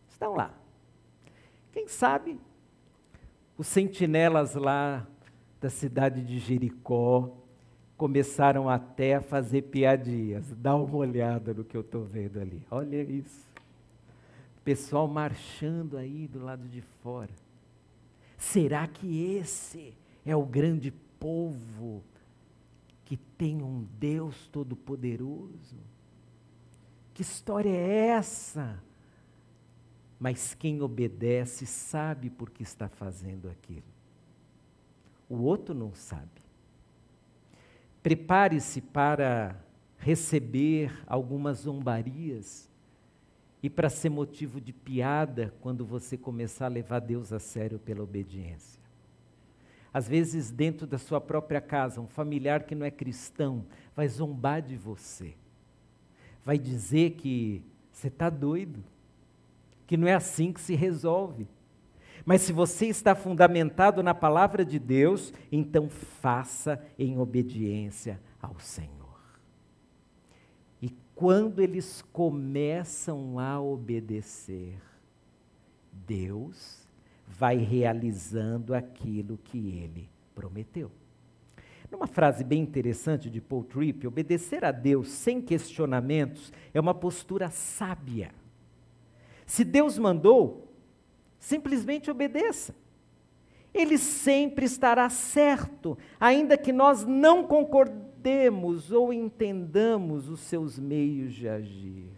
Estão 0.10 0.34
lá. 0.34 0.54
Quem 1.72 1.88
sabe 1.88 2.40
os 3.58 3.68
sentinelas 3.68 4.56
lá 4.56 5.06
da 5.60 5.70
cidade 5.70 6.24
de 6.24 6.40
Jericó 6.40 7.36
começaram 7.98 8.70
até 8.70 9.16
a 9.16 9.22
fazer 9.22 9.64
piadinhas. 9.64 10.46
Dá 10.58 10.74
uma 10.76 10.96
olhada 10.96 11.54
no 11.54 11.66
que 11.66 11.76
eu 11.76 11.82
estou 11.82 12.06
vendo 12.06 12.40
ali. 12.40 12.66
Olha 12.72 13.02
isso. 13.04 13.46
Pessoal 14.64 15.08
marchando 15.08 15.98
aí 15.98 16.28
do 16.28 16.40
lado 16.40 16.68
de 16.68 16.82
fora. 17.04 17.34
Será 18.38 18.88
que 18.88 19.36
esse 19.36 19.94
é 20.26 20.34
o 20.34 20.46
grande 20.46 20.92
povo 21.20 22.02
que 23.04 23.18
tem 23.18 23.62
um 23.62 23.86
Deus 24.00 24.48
todo-poderoso? 24.48 25.76
Que 27.14 27.22
história 27.22 27.70
é 27.70 28.08
essa? 28.12 28.82
Mas 30.18 30.54
quem 30.54 30.82
obedece 30.82 31.66
sabe 31.66 32.30
por 32.30 32.50
que 32.50 32.64
está 32.64 32.88
fazendo 32.88 33.50
aquilo 33.50 33.99
o 35.30 35.38
outro 35.38 35.76
não 35.76 35.94
sabe. 35.94 36.42
Prepare-se 38.02 38.82
para 38.82 39.56
receber 39.98 40.92
algumas 41.06 41.60
zombarias 41.60 42.70
e 43.62 43.70
para 43.70 43.90
ser 43.90 44.10
motivo 44.10 44.60
de 44.60 44.74
piada 44.74 45.54
quando 45.62 45.86
você 45.86 46.18
começar 46.18 46.66
a 46.66 46.70
levar 46.70 47.00
Deus 47.00 47.32
a 47.32 47.40
sério 47.40 47.78
pela 47.78 48.04
obediência. 48.04 48.80
Às 49.94 50.08
vezes, 50.08 50.52
dentro 50.52 50.88
da 50.88 50.98
sua 50.98 51.20
própria 51.20 51.60
casa, 51.60 52.00
um 52.00 52.08
familiar 52.08 52.64
que 52.64 52.76
não 52.76 52.86
é 52.86 52.92
cristão 52.92 53.66
vai 53.96 54.08
zombar 54.08 54.62
de 54.62 54.78
você, 54.78 55.36
vai 56.46 56.58
dizer 56.58 57.12
que 57.12 57.64
você 57.92 58.08
está 58.08 58.30
doido, 58.30 58.84
que 59.86 59.98
não 59.98 60.08
é 60.08 60.14
assim 60.14 60.54
que 60.54 60.62
se 60.62 60.76
resolve. 60.76 61.48
Mas 62.30 62.44
se 62.44 62.54
você 62.54 62.86
está 62.86 63.16
fundamentado 63.16 64.04
na 64.04 64.14
palavra 64.14 64.64
de 64.64 64.78
Deus, 64.78 65.34
então 65.52 65.90
faça 65.90 66.80
em 66.96 67.18
obediência 67.18 68.22
ao 68.40 68.60
Senhor. 68.60 69.20
E 70.80 70.96
quando 71.16 71.60
eles 71.60 72.04
começam 72.14 73.40
a 73.40 73.60
obedecer, 73.60 74.80
Deus 76.06 76.88
vai 77.28 77.58
realizando 77.58 78.76
aquilo 78.76 79.36
que 79.36 79.80
ele 79.80 80.08
prometeu. 80.36 80.92
Numa 81.90 82.06
frase 82.06 82.44
bem 82.44 82.62
interessante 82.62 83.28
de 83.28 83.42
Paul 83.42 83.64
Tripp, 83.64 84.06
obedecer 84.06 84.64
a 84.64 84.72
Deus 84.72 85.10
sem 85.10 85.42
questionamentos 85.42 86.54
é 86.76 86.80
uma 86.80 86.94
postura 86.94 87.50
sábia. 87.50 88.30
Se 89.48 89.64
Deus 89.64 89.98
mandou, 89.98 90.69
simplesmente 91.40 92.12
obedeça. 92.12 92.76
Ele 93.74 93.98
sempre 93.98 94.66
estará 94.66 95.10
certo, 95.10 95.98
ainda 96.20 96.58
que 96.58 96.74
nós 96.74 97.06
não 97.06 97.44
concordemos 97.44 98.92
ou 98.92 99.14
entendamos 99.14 100.28
os 100.28 100.42
seus 100.42 100.78
meios 100.78 101.34
de 101.34 101.48
agir. 101.48 102.10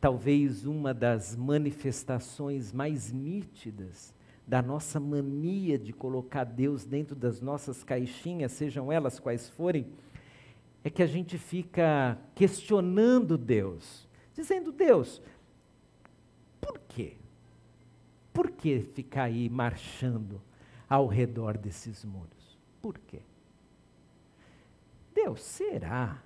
Talvez 0.00 0.66
uma 0.66 0.94
das 0.94 1.34
manifestações 1.34 2.72
mais 2.72 3.10
nítidas 3.10 4.14
da 4.46 4.60
nossa 4.60 5.00
mania 5.00 5.78
de 5.78 5.92
colocar 5.92 6.44
Deus 6.44 6.84
dentro 6.84 7.16
das 7.16 7.40
nossas 7.40 7.82
caixinhas, 7.82 8.52
sejam 8.52 8.92
elas 8.92 9.18
quais 9.18 9.48
forem, 9.48 9.86
é 10.84 10.90
que 10.90 11.02
a 11.02 11.06
gente 11.06 11.38
fica 11.38 12.18
questionando 12.34 13.38
Deus, 13.38 14.06
dizendo: 14.34 14.70
Deus, 14.70 15.22
por 16.64 16.78
quê? 16.88 17.16
Por 18.32 18.50
que 18.50 18.80
ficar 18.80 19.24
aí 19.24 19.48
marchando 19.50 20.40
ao 20.88 21.06
redor 21.06 21.58
desses 21.58 22.04
muros? 22.04 22.58
Por 22.80 22.98
quê? 22.98 23.20
Deus, 25.14 25.42
será 25.42 26.22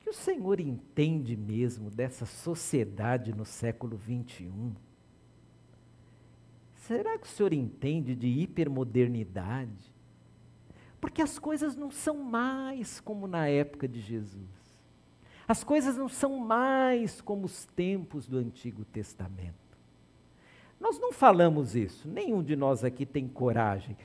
que 0.00 0.10
o 0.10 0.14
Senhor 0.14 0.60
entende 0.60 1.36
mesmo 1.36 1.90
dessa 1.90 2.26
sociedade 2.26 3.34
no 3.34 3.44
século 3.44 3.96
21? 3.96 4.74
Será 6.74 7.16
que 7.16 7.26
o 7.26 7.30
senhor 7.30 7.52
entende 7.52 8.16
de 8.16 8.26
hipermodernidade? 8.26 9.94
Porque 11.00 11.22
as 11.22 11.38
coisas 11.38 11.76
não 11.76 11.88
são 11.88 12.16
mais 12.16 12.98
como 12.98 13.28
na 13.28 13.46
época 13.46 13.86
de 13.86 14.00
Jesus. 14.00 14.59
As 15.50 15.64
coisas 15.64 15.96
não 15.96 16.08
são 16.08 16.38
mais 16.38 17.20
como 17.20 17.44
os 17.44 17.64
tempos 17.64 18.24
do 18.24 18.38
Antigo 18.38 18.84
Testamento. 18.84 19.76
Nós 20.78 20.96
não 21.00 21.12
falamos 21.12 21.74
isso, 21.74 22.06
nenhum 22.06 22.40
de 22.40 22.54
nós 22.54 22.84
aqui 22.84 23.04
tem 23.04 23.26
coragem, 23.26 23.96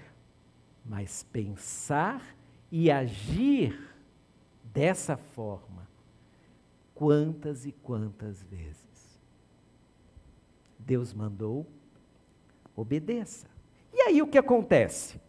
mas 0.84 1.22
pensar 1.22 2.36
e 2.72 2.90
agir 2.90 3.80
dessa 4.74 5.18
forma, 5.18 5.88
quantas 6.96 7.68
e 7.68 7.72
quantas 7.72 8.42
vezes. 8.42 9.20
Deus 10.80 11.14
mandou 11.14 11.68
obedeça. 12.76 13.46
E 13.94 14.02
aí 14.02 14.20
o 14.20 14.28
que 14.28 14.40
acontece? 14.40 15.22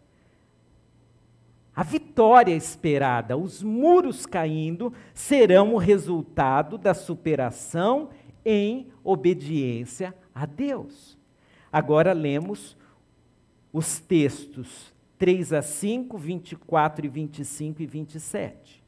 A 1.77 1.83
vitória 1.83 2.55
esperada, 2.55 3.37
os 3.37 3.63
muros 3.63 4.25
caindo, 4.25 4.95
serão 5.13 5.75
o 5.75 5.77
resultado 5.77 6.79
da 6.79 6.95
superação 6.95 8.09
em 8.43 8.87
obediência 9.05 10.15
a 10.35 10.47
Deus. 10.47 11.19
Agora 11.71 12.15
lemos 12.15 12.79
os 13.71 14.01
textos 14.01 14.95
3 15.19 15.53
a 15.53 15.61
5, 15.61 16.17
24 16.17 17.05
e 17.05 17.09
25 17.11 17.83
e 17.83 17.87
27. 17.87 18.83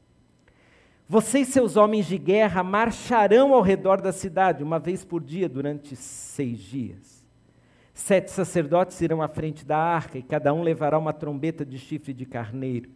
Vocês, 1.07 1.49
seus 1.49 1.77
homens 1.77 2.07
de 2.07 2.17
guerra, 2.17 2.63
marcharão 2.63 3.53
ao 3.53 3.61
redor 3.61 4.01
da 4.01 4.11
cidade 4.11 4.63
uma 4.63 4.79
vez 4.79 5.05
por 5.05 5.23
dia 5.23 5.47
durante 5.47 5.95
seis 5.95 6.57
dias. 6.57 7.18
Sete 7.99 8.31
sacerdotes 8.31 9.01
irão 9.01 9.21
à 9.21 9.27
frente 9.27 9.65
da 9.65 9.77
arca, 9.77 10.17
e 10.17 10.23
cada 10.23 10.53
um 10.53 10.63
levará 10.63 10.97
uma 10.97 11.11
trombeta 11.11 11.65
de 11.65 11.77
chifre 11.77 12.13
de 12.13 12.25
carneiro. 12.25 12.89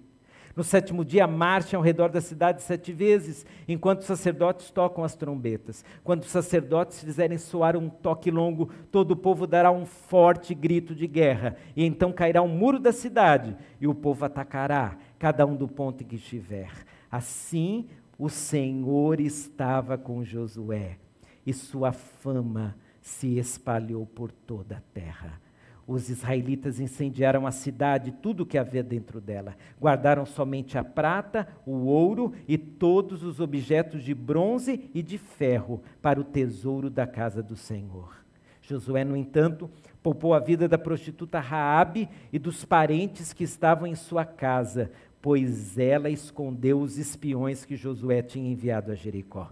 No 0.55 0.63
sétimo 0.63 1.03
dia, 1.03 1.27
marchem 1.27 1.75
ao 1.75 1.83
redor 1.83 2.07
da 2.07 2.21
cidade 2.21 2.63
sete 2.63 2.93
vezes, 2.93 3.45
enquanto 3.67 3.99
os 3.99 4.07
sacerdotes 4.07 4.71
tocam 4.71 5.03
as 5.03 5.13
trombetas. 5.13 5.83
Quando 6.05 6.21
os 6.21 6.29
sacerdotes 6.29 7.03
fizerem 7.03 7.37
soar 7.37 7.75
um 7.75 7.89
toque 7.89 8.31
longo, 8.31 8.69
todo 8.93 9.11
o 9.11 9.17
povo 9.17 9.45
dará 9.45 9.69
um 9.71 9.85
forte 9.85 10.55
grito 10.55 10.95
de 10.95 11.05
guerra, 11.05 11.57
e 11.75 11.83
então 11.83 12.13
cairá 12.13 12.41
um 12.41 12.47
muro 12.47 12.79
da 12.79 12.93
cidade, 12.93 13.57
e 13.81 13.87
o 13.87 13.93
povo 13.93 14.23
atacará, 14.23 14.97
cada 15.19 15.45
um 15.45 15.53
do 15.53 15.67
ponto 15.67 16.01
em 16.01 16.07
que 16.07 16.15
estiver. 16.15 16.71
Assim, 17.11 17.89
o 18.17 18.29
Senhor 18.29 19.19
estava 19.19 19.97
com 19.97 20.23
Josué, 20.23 20.97
e 21.45 21.51
sua 21.51 21.91
fama 21.91 22.77
se 23.03 23.37
espalhou 23.37 24.05
por 24.05 24.31
toda 24.31 24.77
a 24.77 24.81
terra. 24.93 25.41
Os 25.85 26.09
israelitas 26.09 26.79
incendiaram 26.79 27.45
a 27.45 27.51
cidade, 27.51 28.13
tudo 28.13 28.43
o 28.43 28.45
que 28.45 28.57
havia 28.57 28.81
dentro 28.81 29.19
dela. 29.19 29.57
Guardaram 29.79 30.25
somente 30.25 30.77
a 30.77 30.83
prata, 30.83 31.45
o 31.65 31.87
ouro 31.87 32.31
e 32.47 32.57
todos 32.57 33.21
os 33.21 33.41
objetos 33.41 34.01
de 34.01 34.13
bronze 34.13 34.89
e 34.93 35.03
de 35.03 35.17
ferro 35.17 35.83
para 36.01 36.21
o 36.21 36.23
tesouro 36.23 36.89
da 36.89 37.05
casa 37.05 37.43
do 37.43 37.57
Senhor. 37.57 38.23
Josué, 38.61 39.03
no 39.03 39.17
entanto, 39.17 39.69
poupou 40.01 40.33
a 40.33 40.39
vida 40.39 40.69
da 40.69 40.77
prostituta 40.77 41.41
Raabe 41.41 42.07
e 42.31 42.39
dos 42.39 42.63
parentes 42.63 43.33
que 43.33 43.43
estavam 43.43 43.85
em 43.85 43.95
sua 43.95 44.23
casa, 44.23 44.89
pois 45.21 45.77
ela 45.77 46.09
escondeu 46.09 46.79
os 46.79 46.97
espiões 46.97 47.65
que 47.65 47.75
Josué 47.75 48.21
tinha 48.21 48.49
enviado 48.49 48.93
a 48.93 48.95
Jericó. 48.95 49.49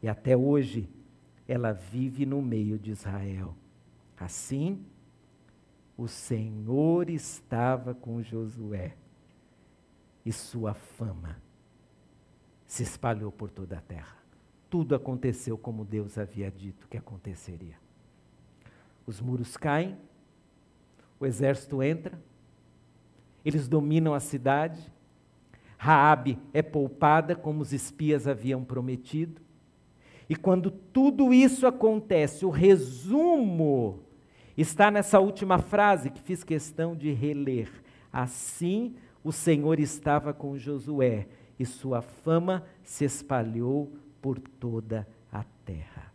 E 0.00 0.06
até 0.06 0.36
hoje 0.36 0.88
ela 1.46 1.72
vive 1.72 2.26
no 2.26 2.42
meio 2.42 2.78
de 2.78 2.90
Israel. 2.90 3.54
Assim, 4.16 4.84
o 5.96 6.08
Senhor 6.08 7.08
estava 7.08 7.94
com 7.94 8.22
Josué 8.22 8.96
e 10.24 10.32
sua 10.32 10.74
fama 10.74 11.40
se 12.66 12.82
espalhou 12.82 13.30
por 13.30 13.50
toda 13.50 13.78
a 13.78 13.80
terra. 13.80 14.16
Tudo 14.68 14.94
aconteceu 14.94 15.56
como 15.56 15.84
Deus 15.84 16.18
havia 16.18 16.50
dito 16.50 16.88
que 16.88 16.96
aconteceria. 16.96 17.76
Os 19.06 19.20
muros 19.20 19.56
caem, 19.56 19.96
o 21.20 21.24
exército 21.24 21.82
entra, 21.82 22.20
eles 23.44 23.68
dominam 23.68 24.12
a 24.12 24.20
cidade, 24.20 24.92
Raabe 25.78 26.38
é 26.52 26.62
poupada 26.62 27.36
como 27.36 27.62
os 27.62 27.72
espias 27.72 28.26
haviam 28.26 28.64
prometido. 28.64 29.40
E 30.28 30.34
quando 30.34 30.70
tudo 30.70 31.32
isso 31.32 31.66
acontece, 31.66 32.44
o 32.44 32.50
resumo 32.50 34.00
está 34.56 34.90
nessa 34.90 35.20
última 35.20 35.58
frase 35.58 36.10
que 36.10 36.20
fiz 36.20 36.42
questão 36.42 36.96
de 36.96 37.12
reler. 37.12 37.70
Assim 38.12 38.94
o 39.22 39.32
Senhor 39.32 39.78
estava 39.78 40.32
com 40.32 40.56
Josué 40.56 41.26
e 41.58 41.64
sua 41.64 42.00
fama 42.00 42.64
se 42.82 43.04
espalhou 43.04 43.92
por 44.20 44.38
toda 44.38 45.06
a 45.32 45.44
terra. 45.64 46.12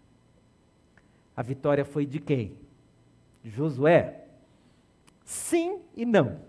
A 1.35 1.41
vitória 1.41 1.85
foi 1.85 2.05
de 2.05 2.19
quem? 2.19 2.55
Josué? 3.43 4.27
Sim 5.23 5.79
e 5.95 6.05
não. 6.05 6.39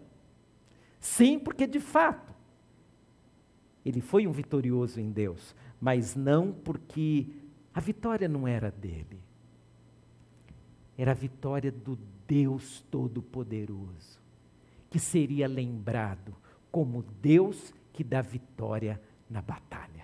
Sim, 1.00 1.38
porque 1.38 1.66
de 1.66 1.80
fato 1.80 2.32
ele 3.84 4.00
foi 4.00 4.26
um 4.26 4.32
vitorioso 4.32 5.00
em 5.00 5.10
Deus, 5.10 5.54
mas 5.80 6.14
não 6.14 6.52
porque 6.52 7.26
a 7.74 7.80
vitória 7.80 8.28
não 8.28 8.46
era 8.46 8.70
dele, 8.70 9.20
era 10.96 11.12
a 11.12 11.14
vitória 11.14 11.72
do 11.72 11.98
Deus 12.26 12.84
Todo-Poderoso, 12.90 14.20
que 14.90 14.98
seria 14.98 15.48
lembrado 15.48 16.34
como 16.70 17.04
Deus 17.20 17.72
que 17.92 18.04
dá 18.04 18.20
vitória 18.22 19.00
na 19.28 19.40
batalha. 19.40 20.02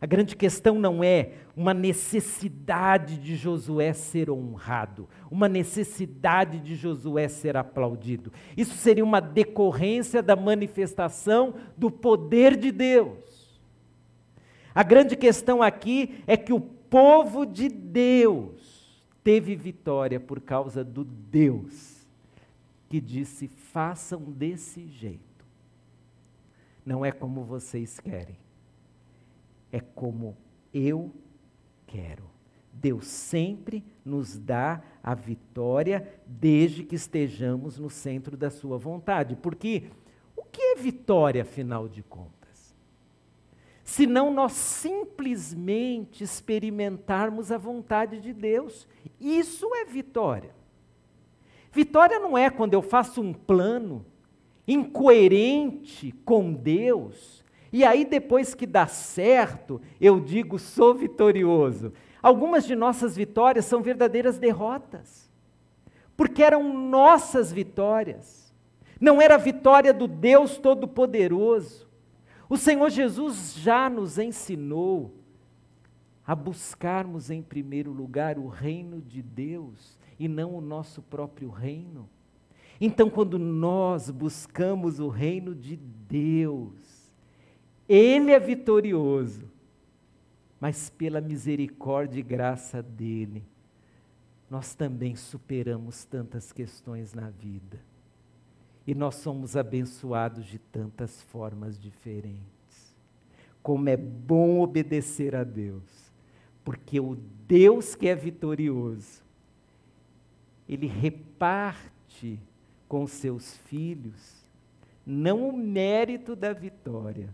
A 0.00 0.06
grande 0.06 0.36
questão 0.36 0.78
não 0.78 1.02
é 1.02 1.32
uma 1.56 1.74
necessidade 1.74 3.18
de 3.18 3.34
Josué 3.34 3.92
ser 3.92 4.30
honrado, 4.30 5.08
uma 5.28 5.48
necessidade 5.48 6.60
de 6.60 6.76
Josué 6.76 7.26
ser 7.26 7.56
aplaudido. 7.56 8.32
Isso 8.56 8.76
seria 8.76 9.04
uma 9.04 9.20
decorrência 9.20 10.22
da 10.22 10.36
manifestação 10.36 11.54
do 11.76 11.90
poder 11.90 12.56
de 12.56 12.70
Deus. 12.70 13.37
A 14.78 14.84
grande 14.84 15.16
questão 15.16 15.60
aqui 15.60 16.22
é 16.24 16.36
que 16.36 16.52
o 16.52 16.60
povo 16.60 17.44
de 17.44 17.68
Deus 17.68 19.02
teve 19.24 19.56
vitória 19.56 20.20
por 20.20 20.40
causa 20.40 20.84
do 20.84 21.02
Deus 21.02 22.06
que 22.88 23.00
disse: 23.00 23.48
façam 23.48 24.20
desse 24.20 24.86
jeito. 24.86 25.44
Não 26.86 27.04
é 27.04 27.10
como 27.10 27.42
vocês 27.42 27.98
querem, 27.98 28.38
é 29.72 29.80
como 29.80 30.36
eu 30.72 31.12
quero. 31.84 32.30
Deus 32.72 33.08
sempre 33.08 33.82
nos 34.04 34.38
dá 34.38 34.80
a 35.02 35.12
vitória 35.12 36.08
desde 36.24 36.84
que 36.84 36.94
estejamos 36.94 37.80
no 37.80 37.90
centro 37.90 38.36
da 38.36 38.48
Sua 38.48 38.78
vontade. 38.78 39.34
Porque 39.34 39.90
o 40.36 40.44
que 40.44 40.62
é 40.62 40.76
vitória, 40.76 41.42
afinal 41.42 41.88
de 41.88 42.00
contas? 42.04 42.37
Senão 43.88 44.30
nós 44.30 44.52
simplesmente 44.52 46.22
experimentarmos 46.22 47.50
a 47.50 47.56
vontade 47.56 48.20
de 48.20 48.34
Deus. 48.34 48.86
Isso 49.18 49.74
é 49.74 49.86
vitória. 49.86 50.50
Vitória 51.72 52.18
não 52.18 52.36
é 52.36 52.50
quando 52.50 52.74
eu 52.74 52.82
faço 52.82 53.22
um 53.22 53.32
plano 53.32 54.04
incoerente 54.66 56.12
com 56.22 56.52
Deus, 56.52 57.42
e 57.72 57.82
aí 57.82 58.04
depois 58.04 58.54
que 58.54 58.66
dá 58.66 58.86
certo, 58.86 59.80
eu 59.98 60.20
digo 60.20 60.58
sou 60.58 60.94
vitorioso. 60.94 61.90
Algumas 62.22 62.66
de 62.66 62.76
nossas 62.76 63.16
vitórias 63.16 63.64
são 63.64 63.80
verdadeiras 63.80 64.38
derrotas, 64.38 65.30
porque 66.14 66.42
eram 66.42 66.74
nossas 66.74 67.50
vitórias, 67.50 68.54
não 69.00 69.18
era 69.18 69.36
a 69.36 69.38
vitória 69.38 69.94
do 69.94 70.06
Deus 70.06 70.58
Todo-Poderoso. 70.58 71.87
O 72.48 72.56
Senhor 72.56 72.88
Jesus 72.88 73.54
já 73.56 73.90
nos 73.90 74.18
ensinou 74.18 75.14
a 76.26 76.34
buscarmos 76.34 77.30
em 77.30 77.42
primeiro 77.42 77.92
lugar 77.92 78.38
o 78.38 78.48
reino 78.48 79.00
de 79.00 79.22
Deus 79.22 79.98
e 80.18 80.28
não 80.28 80.54
o 80.54 80.60
nosso 80.60 81.02
próprio 81.02 81.50
reino. 81.50 82.08
Então, 82.80 83.10
quando 83.10 83.38
nós 83.38 84.10
buscamos 84.10 85.00
o 85.00 85.08
reino 85.08 85.54
de 85.54 85.76
Deus, 85.76 87.10
Ele 87.88 88.30
é 88.30 88.38
vitorioso, 88.38 89.50
mas 90.60 90.88
pela 90.90 91.20
misericórdia 91.20 92.20
e 92.20 92.22
graça 92.22 92.82
dEle, 92.82 93.42
nós 94.50 94.74
também 94.74 95.16
superamos 95.16 96.04
tantas 96.04 96.52
questões 96.52 97.12
na 97.12 97.30
vida. 97.30 97.80
E 98.88 98.94
nós 98.94 99.16
somos 99.16 99.54
abençoados 99.54 100.46
de 100.46 100.58
tantas 100.58 101.20
formas 101.24 101.78
diferentes. 101.78 102.94
Como 103.62 103.86
é 103.86 103.98
bom 103.98 104.62
obedecer 104.62 105.36
a 105.36 105.44
Deus, 105.44 105.82
porque 106.64 106.98
o 106.98 107.14
Deus 107.46 107.94
que 107.94 108.08
é 108.08 108.14
vitorioso, 108.14 109.22
ele 110.66 110.86
reparte 110.86 112.40
com 112.88 113.06
seus 113.06 113.58
filhos 113.58 114.42
não 115.04 115.50
o 115.50 115.54
mérito 115.54 116.34
da 116.34 116.54
vitória, 116.54 117.28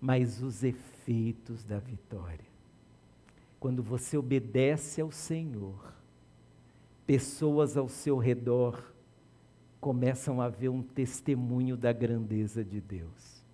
mas 0.00 0.42
os 0.42 0.64
efeitos 0.64 1.62
da 1.62 1.78
vitória. 1.78 2.50
Quando 3.60 3.80
você 3.80 4.18
obedece 4.18 5.00
ao 5.00 5.12
Senhor, 5.12 5.94
pessoas 7.06 7.76
ao 7.76 7.88
seu 7.88 8.18
redor 8.18 8.95
começam 9.86 10.40
a 10.40 10.48
ver 10.48 10.68
um 10.68 10.82
testemunho 10.82 11.76
da 11.76 11.92
grandeza 11.92 12.64
de 12.64 12.80
Deus. 12.80 13.44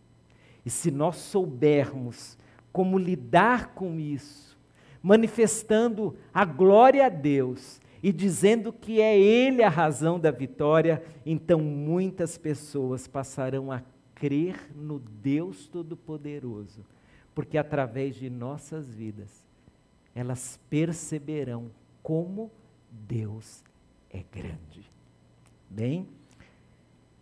E 0.64 0.70
se 0.70 0.90
nós 0.90 1.16
soubermos 1.16 2.38
como 2.72 2.96
lidar 2.96 3.74
com 3.74 4.00
isso, 4.00 4.58
manifestando 5.02 6.16
a 6.32 6.46
glória 6.46 7.04
a 7.04 7.10
Deus 7.10 7.82
e 8.02 8.10
dizendo 8.10 8.72
que 8.72 8.98
é 8.98 9.14
Ele 9.20 9.62
a 9.62 9.68
razão 9.68 10.18
da 10.18 10.30
vitória, 10.30 11.04
então 11.26 11.60
muitas 11.60 12.38
pessoas 12.38 13.06
passarão 13.06 13.70
a 13.70 13.82
crer 14.14 14.74
no 14.74 15.00
Deus 15.00 15.66
Todo-Poderoso, 15.66 16.82
porque 17.34 17.58
através 17.58 18.14
de 18.14 18.30
nossas 18.30 18.94
vidas 18.94 19.44
elas 20.14 20.58
perceberão 20.70 21.70
como 22.02 22.50
Deus 22.90 23.62
é 24.08 24.24
grande. 24.32 24.90
Bem, 25.68 26.08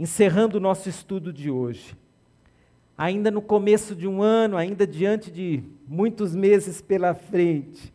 encerrando 0.01 0.57
o 0.57 0.61
nosso 0.61 0.89
estudo 0.89 1.31
de 1.31 1.51
hoje, 1.51 1.95
ainda 2.97 3.31
no 3.31 3.43
começo 3.43 3.95
de 3.95 4.09
um 4.09 4.23
ano, 4.23 4.57
ainda 4.57 4.87
diante 4.87 5.31
de 5.31 5.63
muitos 5.87 6.35
meses 6.35 6.81
pela 6.81 7.13
frente, 7.13 7.93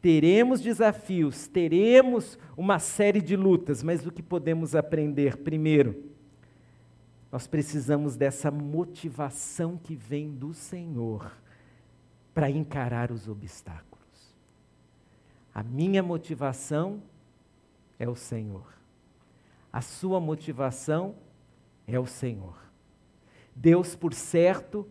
teremos 0.00 0.62
desafios, 0.62 1.46
teremos 1.46 2.38
uma 2.56 2.78
série 2.78 3.20
de 3.20 3.36
lutas, 3.36 3.82
mas 3.82 4.06
o 4.06 4.10
que 4.10 4.22
podemos 4.22 4.74
aprender? 4.74 5.36
Primeiro, 5.36 6.04
nós 7.30 7.46
precisamos 7.46 8.16
dessa 8.16 8.50
motivação 8.50 9.76
que 9.76 9.94
vem 9.94 10.30
do 10.30 10.54
Senhor 10.54 11.30
para 12.32 12.48
encarar 12.48 13.12
os 13.12 13.28
obstáculos. 13.28 14.34
A 15.54 15.62
minha 15.62 16.02
motivação 16.02 17.02
é 17.98 18.08
o 18.08 18.16
Senhor. 18.16 18.79
A 19.72 19.80
sua 19.80 20.20
motivação 20.20 21.14
é 21.86 21.98
o 21.98 22.06
Senhor. 22.06 22.56
Deus, 23.54 23.94
por 23.94 24.14
certo, 24.14 24.88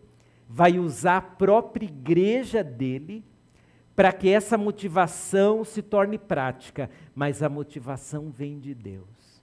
vai 0.48 0.78
usar 0.78 1.16
a 1.18 1.22
própria 1.22 1.86
igreja 1.86 2.62
dele 2.62 3.24
para 3.94 4.12
que 4.12 4.28
essa 4.28 4.56
motivação 4.56 5.64
se 5.64 5.82
torne 5.82 6.18
prática, 6.18 6.90
mas 7.14 7.42
a 7.42 7.48
motivação 7.48 8.30
vem 8.30 8.58
de 8.58 8.74
Deus. 8.74 9.42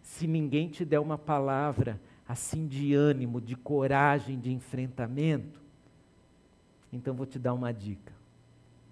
Se 0.00 0.26
ninguém 0.26 0.68
te 0.68 0.84
der 0.84 0.98
uma 0.98 1.18
palavra 1.18 2.00
assim 2.26 2.66
de 2.66 2.94
ânimo, 2.94 3.40
de 3.40 3.56
coragem, 3.56 4.38
de 4.38 4.52
enfrentamento, 4.52 5.60
então 6.92 7.14
vou 7.14 7.26
te 7.26 7.38
dar 7.38 7.52
uma 7.52 7.72
dica. 7.72 8.12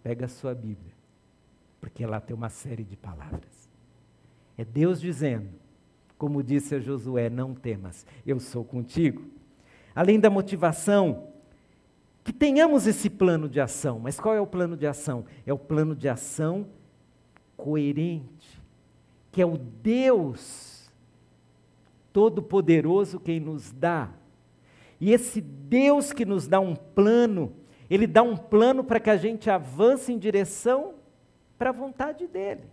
Pega 0.02 0.26
a 0.26 0.28
sua 0.28 0.54
Bíblia, 0.54 0.92
porque 1.80 2.04
lá 2.04 2.20
tem 2.20 2.36
uma 2.36 2.48
série 2.48 2.84
de 2.84 2.96
palavras. 2.96 3.68
É 4.56 4.64
Deus 4.64 5.00
dizendo, 5.00 5.50
como 6.18 6.42
disse 6.42 6.74
a 6.74 6.80
Josué: 6.80 7.30
Não 7.30 7.54
temas, 7.54 8.04
eu 8.26 8.38
sou 8.40 8.64
contigo. 8.64 9.22
Além 9.94 10.20
da 10.20 10.28
motivação, 10.28 11.28
que 12.24 12.32
tenhamos 12.32 12.86
esse 12.86 13.08
plano 13.08 13.48
de 13.48 13.58
ação. 13.58 13.98
Mas 13.98 14.20
qual 14.20 14.34
é 14.34 14.40
o 14.40 14.46
plano 14.46 14.76
de 14.76 14.86
ação? 14.86 15.24
É 15.46 15.52
o 15.52 15.58
plano 15.58 15.96
de 15.96 16.08
ação 16.08 16.66
coerente, 17.56 18.60
que 19.32 19.40
é 19.40 19.46
o 19.46 19.56
Deus 19.56 20.90
Todo-Poderoso 22.12 23.18
quem 23.18 23.40
nos 23.40 23.72
dá. 23.72 24.10
E 25.00 25.12
esse 25.12 25.40
Deus 25.40 26.12
que 26.12 26.26
nos 26.26 26.46
dá 26.46 26.60
um 26.60 26.74
plano, 26.74 27.52
ele 27.88 28.06
dá 28.06 28.22
um 28.22 28.36
plano 28.36 28.84
para 28.84 29.00
que 29.00 29.08
a 29.08 29.16
gente 29.16 29.48
avance 29.48 30.12
em 30.12 30.18
direção 30.18 30.94
para 31.56 31.70
a 31.70 31.72
vontade 31.72 32.26
dele. 32.26 32.64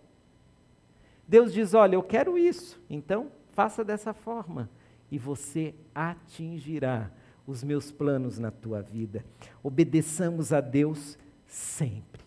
Deus 1.26 1.52
diz: 1.52 1.74
Olha, 1.74 1.94
eu 1.94 2.02
quero 2.02 2.36
isso, 2.36 2.78
então 2.90 3.30
faça 3.56 3.82
dessa 3.82 4.12
forma, 4.12 4.68
e 5.10 5.18
você 5.18 5.74
atingirá 5.94 7.10
os 7.46 7.64
meus 7.64 7.90
planos 7.90 8.38
na 8.38 8.50
tua 8.50 8.82
vida. 8.82 9.24
Obedeçamos 9.62 10.52
a 10.52 10.60
Deus 10.60 11.18
sempre. 11.46 12.22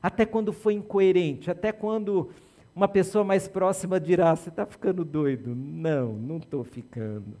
Até 0.00 0.24
quando 0.24 0.52
foi 0.52 0.74
incoerente, 0.74 1.50
até 1.50 1.72
quando 1.72 2.30
uma 2.76 2.86
pessoa 2.86 3.24
mais 3.24 3.48
próxima 3.48 3.98
dirá: 3.98 4.36
Você 4.36 4.48
está 4.48 4.64
ficando 4.64 5.04
doido? 5.04 5.52
Não, 5.52 6.12
não 6.12 6.36
estou 6.36 6.62
ficando. 6.62 7.36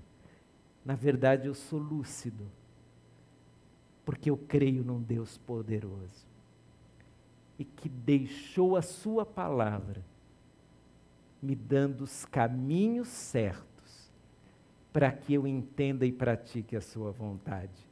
Na 0.84 0.96
verdade, 0.96 1.46
eu 1.46 1.54
sou 1.54 1.78
lúcido, 1.78 2.44
porque 4.04 4.30
eu 4.30 4.36
creio 4.36 4.82
num 4.82 5.00
Deus 5.00 5.38
poderoso 5.38 6.26
e 7.56 7.64
que 7.64 7.88
deixou 7.88 8.76
a 8.76 8.82
Sua 8.82 9.24
palavra 9.24 10.02
me 11.46 11.54
dando 11.54 12.02
os 12.02 12.24
caminhos 12.24 13.06
certos 13.06 14.10
para 14.92 15.12
que 15.12 15.32
eu 15.32 15.46
entenda 15.46 16.04
e 16.04 16.10
pratique 16.10 16.74
a 16.74 16.80
Sua 16.80 17.12
vontade. 17.12 17.86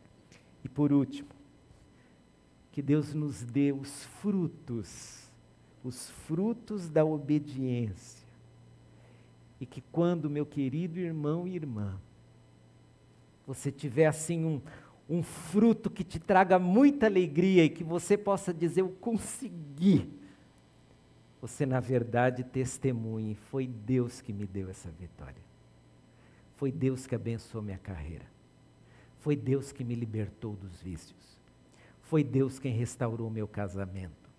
E 0.64 0.68
por 0.68 0.92
último, 0.92 1.28
que 2.72 2.82
Deus 2.82 3.14
nos 3.14 3.44
dê 3.44 3.70
os 3.70 4.04
frutos, 4.20 5.30
os 5.84 6.10
frutos 6.10 6.88
da 6.88 7.04
obediência. 7.04 8.26
E 9.60 9.66
que 9.66 9.80
quando, 9.92 10.28
meu 10.28 10.44
querido 10.44 10.98
irmão 10.98 11.46
e 11.46 11.54
irmã, 11.54 12.00
você 13.46 13.70
tiver 13.70 14.06
assim 14.06 14.44
um, 14.44 14.60
um 15.08 15.22
fruto 15.22 15.88
que 15.88 16.02
te 16.02 16.18
traga 16.18 16.58
muita 16.58 17.06
alegria 17.06 17.64
e 17.64 17.70
que 17.70 17.84
você 17.84 18.18
possa 18.18 18.52
dizer: 18.52 18.80
Eu 18.80 18.88
consegui. 18.88 20.10
Você, 21.44 21.66
na 21.66 21.78
verdade, 21.78 22.42
testemunhe: 22.42 23.34
foi 23.34 23.66
Deus 23.66 24.22
que 24.22 24.32
me 24.32 24.46
deu 24.46 24.70
essa 24.70 24.90
vitória. 24.90 25.42
Foi 26.56 26.72
Deus 26.72 27.06
que 27.06 27.14
abençoou 27.14 27.62
minha 27.62 27.76
carreira. 27.76 28.24
Foi 29.20 29.36
Deus 29.36 29.70
que 29.70 29.84
me 29.84 29.94
libertou 29.94 30.56
dos 30.56 30.80
vícios. 30.80 31.38
Foi 32.00 32.24
Deus 32.24 32.58
quem 32.58 32.72
restaurou 32.72 33.28
meu 33.28 33.46
casamento. 33.46 34.30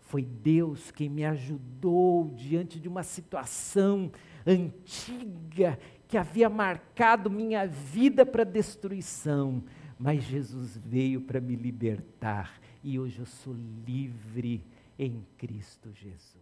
Foi 0.00 0.24
Deus 0.24 0.90
quem 0.90 1.08
me 1.08 1.24
ajudou 1.24 2.34
diante 2.34 2.80
de 2.80 2.88
uma 2.88 3.04
situação 3.04 4.10
antiga 4.44 5.78
que 6.08 6.16
havia 6.18 6.50
marcado 6.50 7.30
minha 7.30 7.68
vida 7.68 8.26
para 8.26 8.42
destruição. 8.42 9.62
Mas 9.96 10.24
Jesus 10.24 10.76
veio 10.76 11.20
para 11.20 11.40
me 11.40 11.54
libertar 11.54 12.60
e 12.82 12.98
hoje 12.98 13.20
eu 13.20 13.26
sou 13.26 13.54
livre 13.86 14.64
em 15.02 15.26
Cristo 15.36 15.92
Jesus. 15.92 16.41